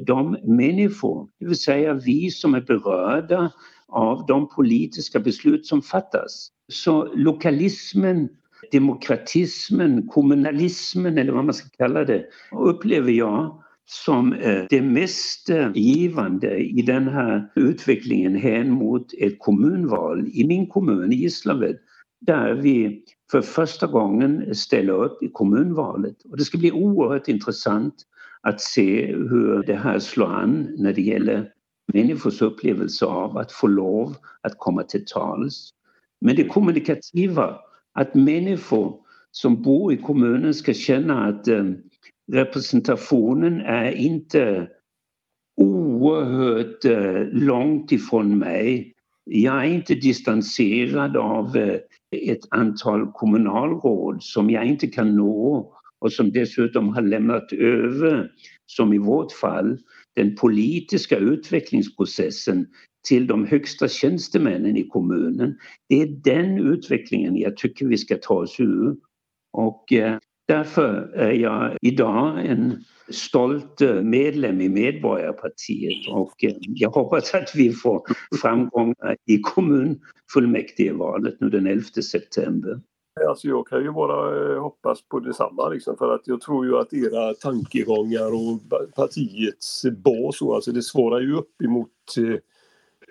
de 0.07 0.37
människor, 0.45 1.29
det 1.41 1.47
vill 1.47 1.59
säga 1.59 1.95
vi 1.95 2.31
som 2.31 2.55
är 2.55 2.61
berörda 2.61 3.53
av 3.89 4.27
de 4.27 4.49
politiska 4.49 5.21
beslut 5.21 5.67
som 5.67 5.83
fattas. 5.83 6.49
Så 6.73 7.15
lokalismen, 7.15 8.29
demokratismen, 8.73 10.07
kommunalismen 10.09 11.19
eller 11.19 11.33
vad 11.33 11.45
man 11.45 11.55
ska 11.55 11.69
kalla 11.69 12.05
det, 12.05 12.25
upplever 12.53 13.13
jag 13.13 13.61
som 13.87 14.33
eh, 14.33 14.65
det 14.71 14.83
mest 14.83 15.51
eh, 15.51 15.71
givande 15.75 16.57
i 16.57 16.83
den 16.83 17.09
här 17.09 17.53
utvecklingen 17.55 18.37
hän 18.37 18.71
mot 18.71 19.07
ett 19.19 19.39
kommunval 19.39 20.29
i 20.33 20.47
min 20.47 20.67
kommun, 20.67 21.13
i 21.13 21.17
Gislaved, 21.17 21.77
där 22.21 22.55
vi 22.55 23.03
för 23.31 23.41
första 23.43 23.87
gången 23.87 24.55
ställer 24.55 24.93
upp 24.93 25.23
i 25.23 25.29
kommunvalet. 25.33 26.17
Och 26.31 26.37
det 26.37 26.45
ska 26.45 26.59
bli 26.59 26.73
oerhört 26.73 27.29
intressant 27.29 27.95
att 28.45 28.61
se 28.61 29.07
hur 29.07 29.63
det 29.63 29.75
här 29.75 29.99
slår 29.99 30.27
an 30.27 30.75
när 30.79 30.93
det 30.93 31.03
gäller 31.03 31.51
människors 31.93 32.43
upplevelse 32.43 33.07
av 33.07 33.39
att 33.39 33.53
få 33.53 33.67
lov 33.67 34.17
att 34.41 34.59
komma 34.59 34.83
till 34.83 35.05
tals. 35.07 35.71
Men 36.21 36.37
det 36.37 36.45
kommunikativa, 36.45 37.59
att 37.93 38.15
människor 38.15 39.01
som 39.31 39.63
bor 39.63 39.93
i 39.93 39.97
kommunen 39.97 40.55
ska 40.55 40.75
känna 40.75 41.27
att 41.27 41.49
eh, 41.49 41.65
representationen 42.33 43.61
är 43.61 43.93
inte 43.93 44.69
oerhört 45.57 46.85
eh, 46.85 47.23
långt 47.33 47.93
ifrån 47.93 48.39
mig. 48.39 48.93
Jag 49.25 49.65
är 49.65 49.75
inte 49.75 49.95
distanserad 49.95 51.17
av 51.17 51.57
eh, 51.57 51.79
ett 52.11 52.47
antal 52.51 53.13
kommunalråd 53.13 54.23
som 54.23 54.51
jag 54.51 54.65
inte 54.65 54.87
kan 54.87 55.17
nå 55.17 55.74
och 56.05 56.13
som 56.13 56.33
dessutom 56.33 56.89
har 56.89 57.03
lämnat 57.03 57.53
över, 57.53 58.31
som 58.67 58.93
i 58.93 58.99
vårt 58.99 59.33
fall, 59.33 59.79
den 60.17 60.37
politiska 60.37 61.17
utvecklingsprocessen 61.17 62.67
till 63.09 63.27
de 63.27 63.47
högsta 63.47 63.89
tjänstemännen 63.89 64.77
i 64.77 64.89
kommunen. 64.89 65.59
Det 65.89 66.03
är 66.03 66.07
den 66.07 66.59
utvecklingen 66.59 67.37
jag 67.37 67.57
tycker 67.57 67.87
vi 67.87 67.99
ska 67.99 68.17
ta 68.23 68.35
oss 68.35 68.61
ur. 68.61 68.97
Och 69.53 69.93
eh, 69.93 70.19
därför 70.49 71.13
är 71.15 71.33
jag 71.33 71.77
idag 71.81 72.47
en 72.47 72.85
stolt 73.09 73.81
eh, 73.81 74.03
medlem 74.03 74.61
i 74.61 74.69
Medborgarpartiet 74.69 76.09
och 76.09 76.45
eh, 76.45 76.57
jag 76.61 76.91
hoppas 76.91 77.35
att 77.35 77.53
vi 77.55 77.73
får 77.73 78.03
framgångar 78.43 79.17
i 79.27 79.39
kommunfullmäktigevalet 79.39 81.41
nu 81.41 81.51
den 81.51 81.67
11 81.67 81.85
september. 81.85 82.81
Alltså 83.29 83.49
jag 83.49 83.67
kan 83.67 83.83
ju 83.83 83.91
bara 83.93 84.53
eh, 84.53 84.61
hoppas 84.61 85.03
på 85.03 85.21
detsamma 85.21 85.69
liksom, 85.69 85.97
för 85.97 86.15
att 86.15 86.23
jag 86.25 86.41
tror 86.41 86.67
ju 86.67 86.79
att 86.79 86.93
era 86.93 87.35
tankegångar 87.35 88.35
och 88.35 88.61
partiets 88.95 89.83
bas 89.85 90.43
alltså 90.43 90.73
det 90.73 90.83
svarar 90.83 91.21
ju 91.21 91.37
upp 91.37 91.63
emot 91.63 91.89
eh, 92.19 92.39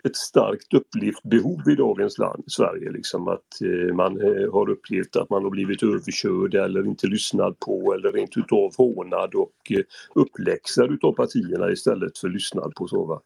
ett 0.03 0.15
starkt 0.15 0.73
upplevt 0.73 1.23
behov 1.23 1.69
i 1.69 1.75
dagens 1.75 2.17
land, 2.17 2.43
Sverige. 2.47 2.91
Liksom, 2.91 3.27
att 3.27 3.61
eh, 3.61 3.95
man 3.95 4.21
eh, 4.21 4.53
har 4.53 4.69
upplevt 4.69 5.15
att 5.15 5.29
man 5.29 5.43
har 5.43 5.49
blivit 5.49 5.83
överkörd 5.83 6.55
eller 6.55 6.87
inte 6.87 7.07
lyssnad 7.07 7.59
på 7.59 7.93
eller 7.93 8.11
rent 8.11 8.37
utav 8.37 8.75
hånad 8.77 9.35
och 9.35 9.71
eh, 9.71 9.83
uppläxad 10.15 10.91
utav 10.91 11.11
partierna 11.11 11.71
istället 11.71 12.17
för 12.17 12.29
lyssnad 12.29 12.75
på. 12.75 12.87
Så, 12.87 13.05
va? 13.05 13.21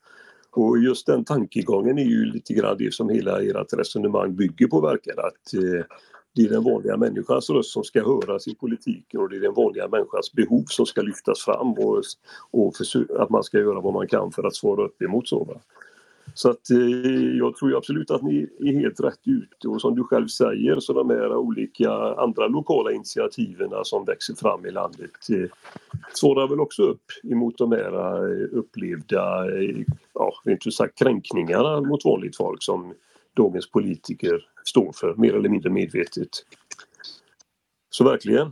Och 0.51 0.77
just 0.77 1.05
den 1.05 1.25
tankegången 1.25 1.97
är 1.97 2.05
ju 2.05 2.25
lite 2.25 2.53
grann 2.53 2.77
det 2.77 2.93
som 2.93 3.09
hela 3.09 3.41
ert 3.41 3.73
resonemang 3.73 4.35
bygger 4.35 4.67
på 4.67 4.81
verkar 4.81 5.27
att 5.27 5.53
eh, 5.53 5.85
det 6.37 6.43
är 6.43 6.49
den 6.49 6.63
vanliga 6.63 6.97
människans 6.97 7.49
röst 7.49 7.69
som 7.69 7.83
ska 7.83 8.05
höras 8.05 8.47
i 8.47 8.55
politiken 8.55 9.19
och 9.19 9.29
det 9.29 9.35
är 9.35 9.39
den 9.39 9.53
vanliga 9.53 9.87
människans 9.87 10.33
behov 10.33 10.63
som 10.67 10.85
ska 10.85 11.01
lyftas 11.01 11.41
fram 11.41 11.73
och, 11.73 12.03
och 12.51 12.73
att 13.19 13.29
man 13.29 13.43
ska 13.43 13.59
göra 13.59 13.81
vad 13.81 13.93
man 13.93 14.07
kan 14.07 14.31
för 14.31 14.43
att 14.43 14.55
svara 14.55 14.85
upp 14.85 15.01
emot 15.01 15.27
så. 15.27 15.43
Va? 15.43 15.53
Så 16.33 16.49
att 16.49 16.69
eh, 16.69 17.37
jag 17.37 17.55
tror 17.55 17.77
absolut 17.77 18.11
att 18.11 18.21
ni 18.21 18.49
är 18.59 18.79
helt 18.79 18.99
rätt 18.99 19.27
ute 19.27 19.67
och 19.67 19.81
som 19.81 19.95
du 19.95 20.03
själv 20.03 20.27
säger 20.27 20.79
så 20.79 20.93
de 20.93 21.09
här 21.09 21.35
olika 21.35 21.91
andra 21.93 22.47
lokala 22.47 22.91
initiativen 22.91 23.69
som 23.83 24.05
växer 24.05 24.33
fram 24.35 24.65
i 24.65 24.71
landet 24.71 25.11
eh, 25.29 25.49
svarar 26.13 26.47
väl 26.47 26.59
också 26.59 26.83
upp 26.83 27.05
emot 27.23 27.57
de 27.57 27.71
här 27.71 27.93
eh, 27.93 28.47
upplevda, 28.51 29.55
eh, 29.59 29.77
ja 30.13 30.33
rent 30.43 30.67
ut 30.67 30.73
sagt 30.73 30.99
kränkningarna 30.99 31.81
mot 31.81 32.05
vanligt 32.05 32.37
folk 32.37 32.63
som 32.63 32.93
dagens 33.37 33.71
politiker 33.71 34.45
står 34.65 34.91
för 34.91 35.15
mer 35.15 35.33
eller 35.33 35.49
mindre 35.49 35.69
medvetet. 35.69 36.29
Så 37.89 38.03
verkligen. 38.03 38.51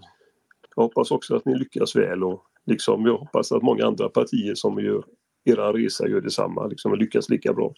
Jag 0.75 0.83
hoppas 0.83 1.11
också 1.11 1.35
att 1.35 1.45
ni 1.45 1.55
lyckas 1.55 1.95
väl 1.95 2.23
och 2.23 2.43
liksom 2.65 3.05
jag 3.05 3.17
hoppas 3.17 3.51
att 3.51 3.63
många 3.63 3.85
andra 3.85 4.09
partier 4.09 4.55
som 4.55 4.79
gör 4.79 5.03
era 5.45 5.73
resa 5.73 6.07
gör 6.07 6.21
detsamma 6.21 6.67
liksom, 6.67 6.95
lyckas 6.95 7.29
lika 7.29 7.53
bra. 7.53 7.73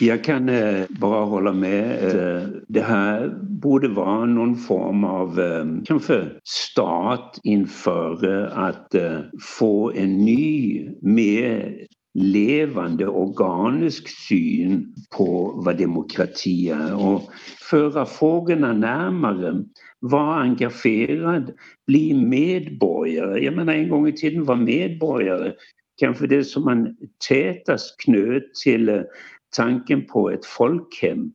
Jag 0.00 0.24
kan 0.24 0.48
eh, 0.48 0.84
bara 0.88 1.24
hålla 1.24 1.52
med. 1.52 2.04
Eh, 2.04 2.48
det 2.68 2.80
här 2.80 3.38
borde 3.42 3.88
vara 3.88 4.24
någon 4.24 4.56
form 4.56 5.04
av 5.04 5.40
eh, 5.40 5.64
kanske 5.84 6.26
start 6.44 7.38
inför 7.42 8.28
eh, 8.34 8.58
att 8.58 8.94
eh, 8.94 9.18
få 9.58 9.92
en 9.92 10.18
ny, 10.18 10.88
mer 11.02 11.86
levande 12.14 13.06
organisk 13.06 14.08
syn 14.08 14.94
på 15.16 15.60
vad 15.64 15.78
demokrati 15.78 16.68
är 16.68 17.06
och 17.06 17.22
föra 17.70 18.06
frågorna 18.06 18.72
närmare. 18.72 19.64
Var 20.00 20.34
engagerad, 20.34 21.52
bli 21.86 22.14
medborgare. 22.14 23.44
Jag 23.44 23.56
menar 23.56 23.74
en 23.74 23.88
gång 23.88 24.08
i 24.08 24.12
tiden 24.12 24.44
var 24.44 24.56
medborgare 24.56 25.52
kanske 26.00 26.26
det 26.26 26.44
som 26.44 26.64
man 26.64 26.96
tätast 27.28 28.00
knöt 28.00 28.54
till 28.64 28.88
eh, 28.88 29.02
tanken 29.56 30.06
på 30.06 30.30
ett 30.30 30.46
folkhem. 30.46 31.32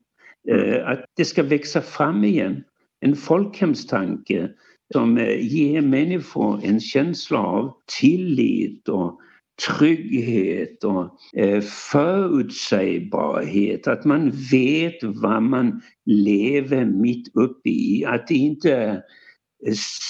Eh, 0.49 0.87
att 0.87 1.05
det 1.15 1.25
ska 1.25 1.43
växa 1.43 1.81
fram 1.81 2.23
igen. 2.23 2.63
En 2.99 3.15
folkhemstanke 3.15 4.49
som 4.93 5.17
eh, 5.17 5.55
ger 5.55 5.81
människor 5.81 6.59
en 6.63 6.79
känsla 6.79 7.39
av 7.39 7.73
tillit 7.99 8.89
och 8.89 9.19
trygghet 9.67 10.83
och 10.83 11.17
eh, 11.39 11.61
förutsägbarhet. 11.61 13.87
Att 13.87 14.05
man 14.05 14.31
vet 14.51 15.03
vad 15.03 15.43
man 15.43 15.81
lever 16.05 16.85
mitt 16.85 17.35
uppe 17.35 17.69
i. 17.69 18.05
Att 18.05 18.27
det 18.27 18.35
inte 18.35 18.73
är 18.73 19.01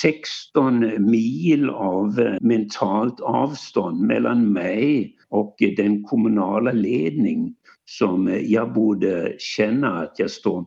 16 0.01 1.09
mil 1.11 1.69
av 1.69 2.19
eh, 2.19 2.37
mentalt 2.41 3.19
avstånd 3.19 4.01
mellan 4.01 4.53
mig 4.53 5.15
och 5.29 5.55
den 5.77 6.03
kommunala 6.03 6.71
ledning 6.71 7.55
som 7.85 8.27
eh, 8.27 8.37
jag 8.37 8.73
borde 8.73 9.35
känna 9.37 10.01
att 10.01 10.19
jag 10.19 10.31
står 10.31 10.65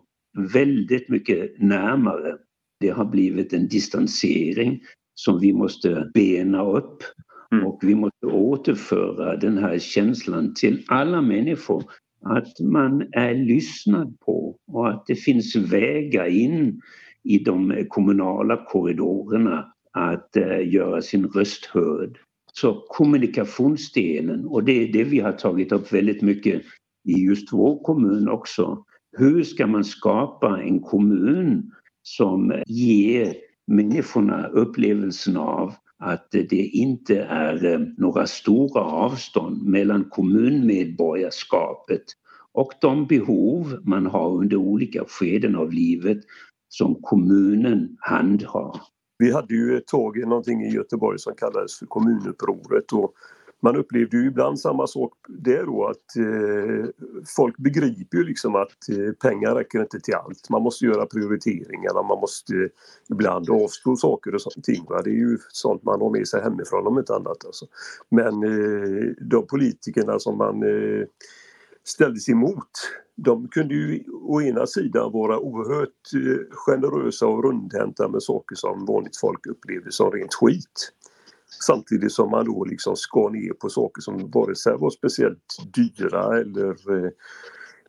väldigt 0.53 1.09
mycket 1.09 1.59
närmare. 1.59 2.37
Det 2.81 2.89
har 2.89 3.05
blivit 3.05 3.53
en 3.53 3.69
distansering 3.69 4.81
som 5.15 5.41
vi 5.41 5.53
måste 5.53 6.11
bena 6.15 6.65
upp 6.65 7.03
mm. 7.53 7.67
och 7.67 7.79
vi 7.83 7.95
måste 7.95 8.27
återföra 8.27 9.37
den 9.37 9.59
här 9.59 9.79
känslan 9.79 10.55
till 10.55 10.85
alla 10.89 11.23
människor 11.23 11.85
att 12.25 12.61
man 12.61 13.09
är 13.13 13.35
lyssnad 13.35 14.21
på 14.21 14.57
och 14.73 14.89
att 14.89 15.05
det 15.07 15.15
finns 15.15 15.57
vägar 15.57 16.27
in 16.27 16.81
i 17.25 17.39
de 17.39 17.87
kommunala 17.89 18.65
korridorerna 18.67 19.73
att 19.93 20.37
eh, 20.37 20.69
göra 20.69 21.03
sin 21.03 21.29
röst 21.29 21.67
hörd. 21.67 22.19
Så 22.53 22.85
kommunikationsdelen, 22.89 24.45
och 24.45 24.65
det 24.65 24.73
är 24.73 24.93
det 24.93 25.05
vi 25.05 25.21
har 25.21 25.33
tagit 25.33 25.73
upp 25.73 25.93
väldigt 25.93 26.23
mycket 26.23 26.63
i 27.09 27.13
just 27.13 27.53
vår 27.53 27.83
kommun 27.83 28.29
också. 28.29 28.85
Hur 29.19 29.43
ska 29.43 29.67
man 29.67 29.85
skapa 29.85 30.63
en 30.63 30.81
kommun 30.81 31.71
som 32.03 32.63
ger 32.67 33.35
människorna 33.67 34.47
upplevelsen 34.47 35.37
av 35.37 35.75
att 35.99 36.31
det 36.31 36.53
inte 36.53 37.23
är 37.23 37.65
eh, 37.65 37.81
några 37.97 38.27
stora 38.27 38.83
avstånd 38.83 39.63
mellan 39.63 40.05
kommunmedborgarskapet 40.05 42.05
och 42.53 42.73
de 42.81 43.07
behov 43.07 43.81
man 43.85 44.07
har 44.07 44.31
under 44.31 44.57
olika 44.57 45.05
skeden 45.09 45.57
av 45.57 45.73
livet 45.73 46.19
som 46.69 46.95
kommunen 47.03 47.97
handhar. 48.01 48.81
Vi 49.19 49.33
hade 49.33 49.55
ju 49.55 49.77
ett 49.77 49.87
tag 49.87 50.19
någonting 50.19 50.63
i 50.63 50.75
Göteborg 50.75 51.19
som 51.19 51.35
kallades 51.35 51.79
för 51.79 51.87
kommunupproret 51.87 52.93
och 52.93 53.13
man 53.61 53.77
upplevde 53.77 54.17
ju 54.17 54.27
ibland 54.27 54.61
samma 54.61 54.87
sak 54.87 55.13
där 55.29 55.67
då 55.67 55.87
att 55.87 56.17
eh, 56.17 56.91
folk 57.37 57.57
begriper 57.57 58.19
ju 58.19 58.25
liksom 58.25 58.55
att 58.55 58.89
eh, 58.89 59.13
pengar 59.13 59.55
räcker 59.55 59.81
inte 59.81 60.01
till 60.01 60.15
allt. 60.15 60.51
Man 60.51 60.63
måste 60.63 60.85
göra 60.85 61.07
prioriteringar, 61.07 61.95
man 61.95 62.21
måste 62.21 62.55
eh, 62.55 62.69
ibland 63.11 63.51
avstå 63.51 63.97
saker 63.97 64.35
och 64.35 64.43
sånt. 64.43 64.67
Det 65.05 65.11
är 65.11 65.15
ju 65.15 65.39
sånt 65.49 65.85
man 65.85 66.01
har 66.01 66.11
med 66.11 66.29
sig 66.29 66.43
hemifrån 66.43 66.87
om 66.87 66.99
inte 66.99 67.15
annat. 67.15 67.45
Alltså. 67.47 67.67
Men 68.09 68.43
eh, 68.43 69.13
de 69.21 69.47
politikerna 69.47 70.19
som 70.19 70.39
man 70.39 70.63
eh, 70.63 71.07
ställdes 71.85 72.29
emot 72.29 72.71
de 73.25 73.49
kunde 73.49 73.75
ju 73.75 74.05
å 74.23 74.43
ena 74.43 74.67
sidan 74.67 75.13
vara 75.13 75.39
oerhört 75.39 76.15
eh, 76.15 76.47
generösa 76.51 77.27
och 77.27 77.45
rundhänta 77.45 78.09
med 78.09 78.23
saker 78.23 78.57
som 78.57 78.87
vanligt 78.87 79.17
folk 79.17 79.47
upplevde 79.47 79.93
som 79.93 80.11
rent 80.11 80.35
skit. 80.35 80.93
Samtidigt 81.67 82.13
som 82.13 82.31
man 82.31 82.45
då 82.45 82.65
liksom 82.65 82.97
skar 82.97 83.31
ner 83.31 83.53
på 83.53 83.69
saker 83.69 84.03
som 84.03 84.31
vare 84.31 84.55
sig 84.55 84.77
var 84.79 84.91
speciellt 84.91 85.75
dyra 85.75 86.41
eller 86.41 86.71
eh, 86.71 87.11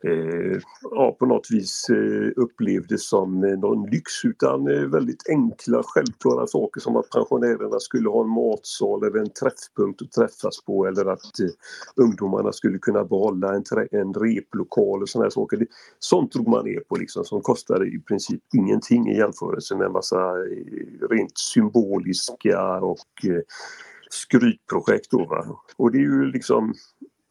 eh, 0.04 0.60
ja, 0.90 1.16
på 1.18 1.26
något 1.26 1.46
vis 1.50 1.90
eh, 1.90 2.30
upplevdes 2.36 3.08
som 3.08 3.44
eh, 3.44 3.58
någon 3.58 3.90
lyx 3.90 4.24
utan 4.24 4.68
eh, 4.68 4.80
väldigt 4.80 5.28
enkla 5.28 5.82
självklara 5.82 6.46
saker 6.46 6.80
som 6.80 6.96
att 6.96 7.10
pensionärerna 7.10 7.80
skulle 7.80 8.08
ha 8.08 8.22
en 8.22 8.30
matsal 8.30 9.04
eller 9.04 9.18
en 9.18 9.30
träffpunkt 9.30 10.02
att 10.02 10.12
träffas 10.12 10.64
på 10.64 10.86
eller 10.86 11.06
att 11.06 11.40
eh, 11.40 11.48
ungdomarna 11.96 12.52
skulle 12.52 12.78
kunna 12.78 13.04
behålla 13.04 13.54
en, 13.54 13.64
en 13.90 14.14
replokal 14.14 15.02
och 15.02 15.08
sådana 15.08 15.30
saker. 15.30 15.56
Det, 15.56 15.66
sånt 15.98 16.32
drog 16.32 16.48
man 16.48 16.64
ner 16.64 16.80
på 16.80 16.96
liksom 16.96 17.24
som 17.24 17.40
kostade 17.40 17.86
i 17.86 17.98
princip 17.98 18.42
ingenting 18.54 19.10
i 19.10 19.16
jämförelse 19.16 19.76
med 19.76 19.86
en 19.86 19.92
massa 19.92 20.16
eh, 20.16 21.08
rent 21.10 21.38
symboliska 21.38 22.80
och 22.80 23.24
eh, 23.24 23.40
skrytprojekt. 24.10 25.10
Då, 25.10 25.24
va? 25.24 25.62
Och 25.76 25.92
det 25.92 25.98
är 25.98 26.02
ju 26.02 26.24
liksom 26.24 26.74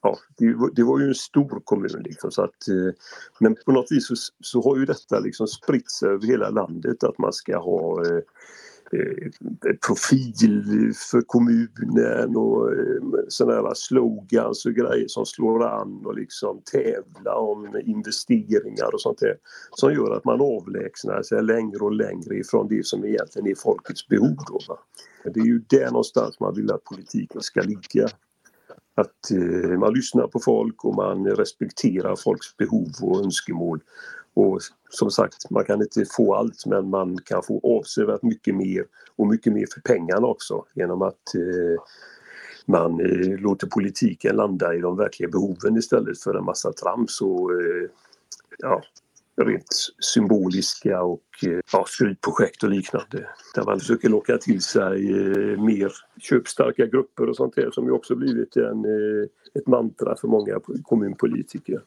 ja, 0.01 0.17
det, 0.37 0.55
det, 0.75 0.83
var 0.83 0.99
ju 0.99 1.07
en 1.07 1.15
stor 1.15 1.61
kommun. 1.63 2.03
Liksom, 2.03 2.31
så 2.31 2.41
att, 2.41 2.67
eh, 2.67 2.93
men 3.39 3.55
på 3.65 3.71
något 3.71 3.91
vis 3.91 4.07
så, 4.07 4.15
så 4.41 4.61
har 4.61 4.77
ju 4.77 4.85
detta 4.85 5.19
liksom 5.19 5.47
spritt 5.47 5.91
sig 5.91 6.09
över 6.09 6.27
hela 6.27 6.49
landet 6.49 7.03
att 7.03 7.17
man 7.17 7.33
ska 7.33 7.57
ha 7.57 8.05
eh, 8.05 8.21
eh 8.91 9.75
profil 9.87 10.93
för 11.11 11.21
kommunen 11.21 12.35
och 12.35 12.73
eh, 12.73 13.01
sådana 13.27 13.75
slogans 13.75 14.65
och 14.65 14.73
grejer 14.73 15.07
som 15.07 15.25
slår 15.25 15.63
an 15.63 16.01
och 16.05 16.15
liksom 16.15 16.61
tävla 16.71 17.35
om 17.35 17.81
investeringar 17.85 18.93
och 18.93 19.01
sånt 19.01 19.19
där. 19.19 19.35
Som 19.71 19.93
gör 19.93 20.11
att 20.17 20.25
man 20.25 20.41
avlägsnar 20.41 21.23
sig 21.23 21.43
längre 21.43 21.79
och 21.79 21.93
längre 21.93 22.35
ifrån 22.35 22.67
det 22.67 22.85
som 22.85 23.05
egentligen 23.05 23.47
är 23.47 23.55
folkets 23.55 24.07
behov. 24.07 24.37
Då, 24.47 24.59
va? 24.67 24.79
Det 25.23 25.39
är 25.39 25.45
ju 25.45 25.59
där 25.67 25.85
någonstans 25.85 26.39
man 26.39 26.55
vill 26.55 26.71
att 26.71 26.83
politiken 26.83 27.41
ska 27.41 27.61
ligga. 27.61 28.09
Att 28.99 29.31
eh, 29.31 29.79
man 29.79 29.93
lyssnar 29.93 30.27
på 30.27 30.39
folk 30.39 30.85
och 30.85 30.95
man 30.95 31.25
respekterar 31.27 32.15
folks 32.15 32.57
behov 32.57 32.89
och 33.01 33.23
önskemål. 33.23 33.79
Och 34.33 34.59
som 34.89 35.11
sagt, 35.11 35.49
man 35.49 35.65
kan 35.65 35.81
inte 35.81 36.05
få 36.05 36.35
allt 36.35 36.65
men 36.65 36.89
man 36.89 37.17
kan 37.25 37.43
få 37.43 37.79
avsevärt 37.79 38.23
mycket 38.23 38.55
mer 38.55 38.85
och 39.15 39.27
mycket 39.27 39.53
mer 39.53 39.65
för 39.73 39.81
pengarna 39.81 40.27
också 40.27 40.65
genom 40.73 41.01
att 41.01 41.35
eh, 41.35 41.83
man 42.65 42.99
eh, 42.99 43.39
låter 43.39 43.67
politiken 43.67 44.35
landa 44.35 44.75
i 44.75 44.79
de 44.79 44.97
verkliga 44.97 45.29
behoven 45.29 45.77
istället 45.77 46.21
för 46.21 46.35
en 46.35 46.45
massa 46.45 46.73
trams 46.73 47.21
och 47.21 47.51
eh, 47.51 47.89
ja, 48.57 48.81
rent 49.45 49.93
symboliska 49.99 51.01
och 51.01 51.23
eh, 51.43 51.59
ja, 51.73 51.85
skrytprojekt 51.87 52.63
och 52.63 52.69
liknande. 52.69 53.27
Där 53.55 53.63
man 53.65 53.79
försöker 53.79 54.09
locka 54.09 54.37
till 54.37 54.61
sig 54.61 55.11
eh, 55.11 55.61
mer 55.63 55.91
köpstarka 56.21 56.85
grupper 56.85 57.29
och 57.29 57.35
sånt 57.35 57.55
där 57.55 57.71
som 57.71 57.85
ju 57.85 57.91
också 57.91 58.15
blivit 58.15 58.55
en, 58.55 58.85
eh, 58.85 59.27
ett 59.59 59.67
mantra 59.67 60.15
för 60.15 60.27
många 60.27 60.59
kommunpolitiker. 60.83 61.81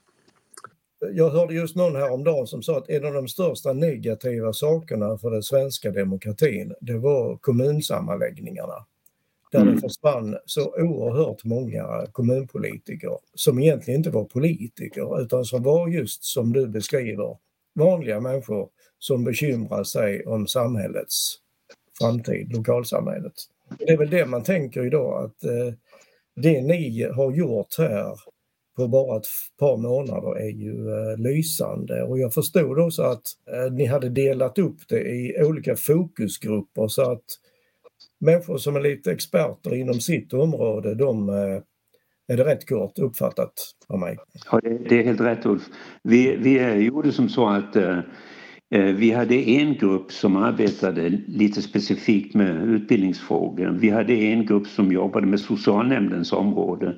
Jag 1.13 1.31
hörde 1.31 1.55
just 1.55 1.77
någon 1.77 1.97
häromdagen 1.97 2.47
som 2.47 2.63
sa 2.63 2.79
att 2.79 2.89
en 2.89 3.07
av 3.07 3.13
de 3.13 3.29
största 3.29 3.73
negativa 3.73 4.53
sakerna 4.53 5.19
för 5.19 5.31
den 5.31 5.43
svenska 5.43 5.91
demokratin 5.91 6.75
det 6.81 6.99
var 6.99 7.37
kommunsammanläggningarna. 7.37 8.87
Där 9.53 9.61
mm. 9.61 9.75
det 9.75 9.81
försvann 9.81 10.37
så 10.47 10.75
oerhört 10.77 11.45
många 11.45 12.07
kommunpolitiker 12.13 13.19
som 13.35 13.59
egentligen 13.59 13.99
inte 14.01 14.11
var 14.11 14.25
politiker 14.25 15.23
utan 15.23 15.45
som 15.45 15.63
var 15.63 15.89
just 15.89 16.25
som 16.25 16.53
du 16.53 16.67
beskriver 16.67 17.37
vanliga 17.75 18.21
människor 18.21 18.69
som 18.99 19.25
bekymrar 19.25 19.85
sig 19.85 20.27
om 20.27 20.47
samhällets 20.47 21.39
framtid, 21.99 22.53
lokalsamhället. 22.53 23.33
Det 23.79 23.91
är 23.93 23.97
väl 23.97 24.11
det 24.11 24.27
man 24.27 24.43
tänker 24.43 24.87
idag 24.87 25.25
att 25.25 25.45
eh, 25.45 25.75
det 26.37 26.63
ni 26.63 27.09
har 27.15 27.33
gjort 27.33 27.79
här 27.79 28.19
på 28.77 28.89
bara 28.89 29.17
ett 29.17 29.27
par 29.59 29.77
månader 29.77 30.39
är 30.39 30.51
ju 30.51 30.91
eh, 30.91 31.19
lysande 31.19 32.03
och 32.03 32.19
jag 32.19 32.35
förstod 32.35 32.79
också 32.79 33.03
att 33.03 33.23
eh, 33.53 33.73
ni 33.73 33.85
hade 33.85 34.09
delat 34.09 34.59
upp 34.59 34.89
det 34.89 35.01
i 35.01 35.43
olika 35.43 35.77
fokusgrupper 35.77 36.89
så 36.89 37.13
att 37.13 37.25
människor 38.23 38.57
som 38.57 38.77
är 38.77 38.81
lite 38.81 39.13
experter 39.13 39.75
inom 39.75 39.95
sitt 39.95 40.33
område 40.33 40.95
de 40.95 41.29
eh, 41.29 41.63
är 42.29 42.37
det 42.37 42.45
rätt 42.45 42.69
kort 42.69 42.99
uppfattat 42.99 43.53
av 43.89 43.99
mig? 43.99 44.17
Ja, 44.53 44.61
det, 44.89 44.99
är 44.99 45.05
helt 45.05 45.21
rätt 45.21 45.47
Ulf. 45.47 45.63
Vi, 46.03 46.37
vi 46.37 46.85
gjorde 46.85 47.13
som 47.13 47.29
så 47.29 47.49
att 47.49 47.77
eh, 47.77 47.99
eh, 48.75 48.85
vi 48.85 49.11
hade 49.11 49.35
en 49.35 49.75
grupp 49.75 50.13
som 50.13 50.37
arbetade 50.37 51.09
lite 51.27 51.63
specifikt 51.63 52.35
med 52.35 52.69
utbildningsfrågor. 52.69 53.79
Vi 53.81 53.91
hade 53.91 54.13
en 54.13 54.47
grupp 54.47 54.67
som 54.67 54.93
jobbade 54.93 55.27
med 55.27 55.41
socialnämndens 55.41 56.33
område. 56.33 56.97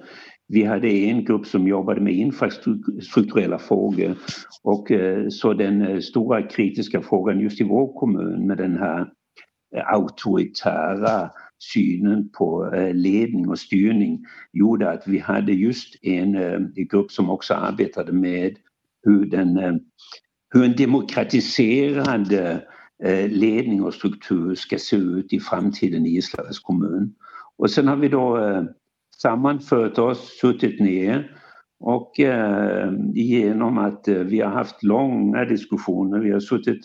Vi 0.48 0.64
hade 0.64 0.88
en 0.88 1.24
grupp 1.24 1.46
som 1.46 1.68
jobbade 1.68 2.00
med 2.00 2.14
infrastrukturella 2.14 3.58
frågor 3.58 4.18
och 4.62 4.90
eh, 4.90 5.28
så 5.28 5.52
den 5.52 6.02
stora 6.02 6.42
kritiska 6.42 7.02
frågan 7.02 7.40
just 7.40 7.60
i 7.60 7.64
vår 7.64 8.00
kommun 8.00 8.46
med 8.46 8.56
den 8.56 8.76
här 8.76 9.06
auktoritära 9.82 11.30
synen 11.72 12.28
på 12.38 12.74
eh, 12.74 12.94
ledning 12.94 13.48
och 13.48 13.58
styrning 13.58 14.24
gjorde 14.52 14.90
att 14.90 15.08
vi 15.08 15.18
hade 15.18 15.52
just 15.52 16.04
en, 16.04 16.34
eh, 16.34 16.52
en 16.52 16.86
grupp 16.90 17.10
som 17.10 17.30
också 17.30 17.54
arbetade 17.54 18.12
med 18.12 18.56
hur, 19.02 19.26
den, 19.26 19.56
eh, 19.56 19.74
hur 20.50 20.64
en 20.64 20.76
demokratiserande 20.76 22.62
ledning 23.28 23.82
och 23.82 23.94
struktur 23.94 24.54
ska 24.54 24.78
se 24.78 24.96
ut 24.96 25.32
i 25.32 25.40
framtiden 25.40 26.06
i 26.06 26.16
Islands 26.16 26.58
kommun. 26.58 27.14
Och 27.56 27.70
sen 27.70 27.88
har 27.88 27.96
vi 27.96 28.08
då 28.08 28.38
sammanfört 29.22 29.98
oss, 29.98 30.38
suttit 30.40 30.80
ner 30.80 31.36
och 31.80 32.12
genom 33.14 33.78
att 33.78 34.08
vi 34.08 34.40
har 34.40 34.50
haft 34.50 34.82
långa 34.82 35.44
diskussioner, 35.44 36.18
vi 36.18 36.30
har 36.30 36.40
suttit 36.40 36.80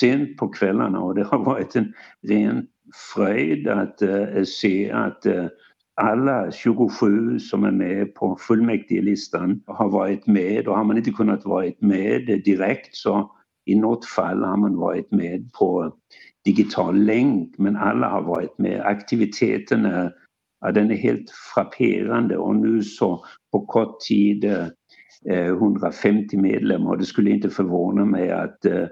sent 0.00 0.36
på 0.36 0.48
kvällarna. 0.48 1.00
Och 1.00 1.14
det 1.14 1.24
har 1.24 1.44
varit 1.44 1.76
en 1.76 1.92
ren 2.28 2.66
fröjd 3.14 3.68
att 3.68 4.02
eh, 4.02 4.42
se 4.44 4.90
att 4.90 5.26
eh, 5.26 5.46
alla 6.00 6.50
27 6.52 7.38
som 7.38 7.64
är 7.64 7.70
med 7.70 8.14
på 8.14 8.36
fullmäktigelistan 8.40 9.62
har 9.66 9.88
varit 9.88 10.26
med. 10.26 10.68
Och 10.68 10.76
har 10.76 10.84
man 10.84 10.96
inte 10.96 11.10
kunnat 11.10 11.44
vara 11.44 11.72
med 11.78 12.42
direkt 12.44 12.96
så 12.96 13.34
i 13.66 13.74
något 13.74 14.04
fall 14.04 14.44
har 14.44 14.56
man 14.56 14.76
varit 14.76 15.10
med 15.10 15.52
på 15.52 15.94
digital 16.44 16.96
länk. 16.96 17.58
Men 17.58 17.76
alla 17.76 18.08
har 18.08 18.22
varit 18.22 18.58
med. 18.58 18.80
Aktiviteten 18.80 19.84
är 19.84 20.12
ja, 20.60 20.72
den 20.72 20.90
är 20.90 20.96
helt 20.96 21.30
frapperande. 21.54 22.36
Och 22.36 22.56
nu 22.56 22.82
så 22.82 23.24
på 23.52 23.66
kort 23.66 24.00
tid 24.00 24.44
eh, 24.44 24.66
eh 25.30 25.46
150 25.46 26.36
medlemmar. 26.36 26.90
Och 26.90 26.98
det 26.98 27.04
skulle 27.04 27.30
inte 27.30 27.50
förvåna 27.50 28.04
mig 28.04 28.30
att 28.30 28.64
eh, 28.64 28.86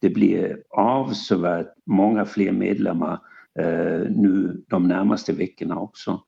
det 0.00 0.10
blir 0.10 0.62
avsevärt 0.70 1.74
många 1.86 2.24
fler 2.24 2.52
medlemmar 2.52 3.18
eh, 3.60 4.00
nu 4.10 4.64
de 4.68 4.88
närmaste 4.88 5.32
veckorna 5.32 5.78
också. 5.78 6.22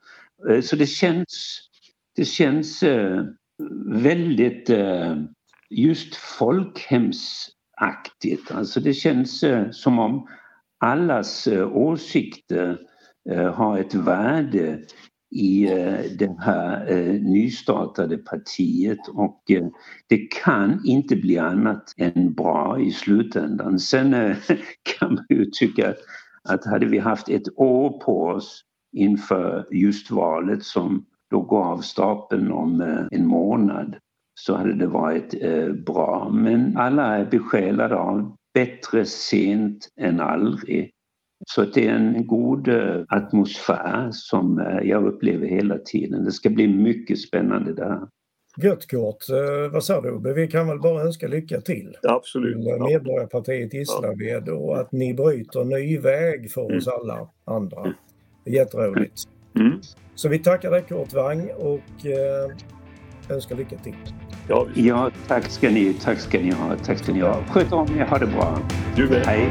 Eh, 0.48 0.60
så 0.60 0.76
det 0.76 0.86
känns, 0.86 1.60
det 2.16 2.24
känns 2.24 2.82
eh, 2.82 3.24
väldigt 3.86 4.70
eh, 4.70 5.16
just 5.70 6.14
folkhemsaktigt. 6.14 8.50
Alltså 8.50 8.80
det 8.80 8.94
känns 8.94 9.42
eh, 9.42 9.70
som 9.70 9.98
om 9.98 10.28
allas 10.78 11.46
eh, 11.46 11.76
åsikter 11.76 12.78
Eh, 13.30 13.54
har 13.54 13.78
ett 13.78 13.94
värde 13.94 14.78
i 15.32 15.72
eh, 15.72 16.00
det 16.18 16.36
här 16.40 16.90
eh, 16.90 17.20
nystartade 17.20 18.18
partiet 18.18 19.08
och 19.08 19.50
eh, 19.50 19.66
det 20.08 20.30
kan 20.44 20.80
inte 20.84 21.16
bli 21.16 21.38
annat 21.38 21.94
än 21.96 22.34
bra 22.34 22.80
i 22.80 22.90
slutändan. 22.90 23.78
Sen 23.78 24.14
eh, 24.14 24.36
kan 24.98 25.14
man 25.14 25.24
ju 25.28 25.44
tycka 25.44 25.94
att 26.48 26.66
hade 26.66 26.86
vi 26.86 26.98
haft 26.98 27.28
ett 27.28 27.58
år 27.58 28.00
på 28.04 28.26
oss 28.26 28.64
inför 28.96 29.66
just 29.70 30.10
valet 30.10 30.62
som 30.62 31.04
då 31.30 31.40
går 31.40 31.64
av 31.64 31.78
stapeln 31.78 32.52
om 32.52 32.80
eh, 32.80 33.06
en 33.10 33.26
månad 33.26 33.96
så 34.34 34.56
hade 34.56 34.74
det 34.74 34.86
varit 34.86 35.34
bra. 35.86 36.30
Men 36.32 36.76
alla 36.76 37.16
är 37.16 37.24
besjälade 37.24 37.96
av 37.96 38.36
bättre 38.54 39.04
sent 39.04 39.88
än 40.00 40.20
aldrig. 40.20 40.90
Så 41.46 41.64
det 41.64 41.86
är 41.86 41.94
en 41.94 42.26
god 42.26 42.68
eh, 42.68 43.04
atmosfär 43.08 44.08
som 44.12 44.58
eh, 44.58 44.88
jag 44.88 45.06
upplever 45.06 45.46
hela 45.46 45.78
tiden. 45.78 46.24
Det 46.24 46.32
ska 46.32 46.50
bli 46.50 46.68
mycket 46.68 47.18
spännande 47.18 47.74
där. 47.74 47.98
Gött 48.62 48.86
Kurt, 48.86 49.30
eh, 49.30 49.72
vad 49.72 49.84
säger 49.84 50.02
du? 50.02 50.34
Vi 50.34 50.48
kan 50.48 50.66
väl 50.66 50.78
bara 50.78 51.02
önska 51.02 51.28
lycka 51.28 51.60
till. 51.60 51.96
Absolut. 52.02 52.54
Till 52.54 52.82
Medborgarpartiet 52.82 53.74
Gislaved 53.74 54.48
och 54.48 54.80
att 54.80 54.92
ni 54.92 55.14
bryter 55.14 55.64
ny 55.64 55.98
väg 55.98 56.50
för 56.50 56.76
oss 56.76 56.86
mm. 56.86 57.00
alla 57.00 57.28
andra. 57.44 57.80
Mm. 57.80 57.92
Jätteroligt. 58.46 59.22
Mm. 59.60 59.80
Så 60.14 60.28
vi 60.28 60.38
tackar 60.38 60.70
dig 60.70 60.84
Kurt 60.88 61.12
Wang 61.12 61.50
och 61.56 62.06
önskar 63.30 63.56
lycka 63.56 63.76
till. 63.78 63.94
Ja, 64.48 64.66
ja, 64.74 65.10
tack 65.28 65.44
ska 65.44 65.70
ni, 65.70 65.94
tack 65.94 66.18
ska 66.18 66.38
ni 66.38 66.50
ha. 66.50 66.76
Tack 66.84 66.98
ska 66.98 67.12
ni 67.12 67.20
ha. 67.20 67.44
Sköt 67.50 67.72
om 67.72 67.86
er, 67.98 68.04
ha 68.04 68.18
det 68.18 68.26
bra. 68.26 68.58
Du 68.96 69.08
med. 69.08 69.26
Hej. 69.26 69.50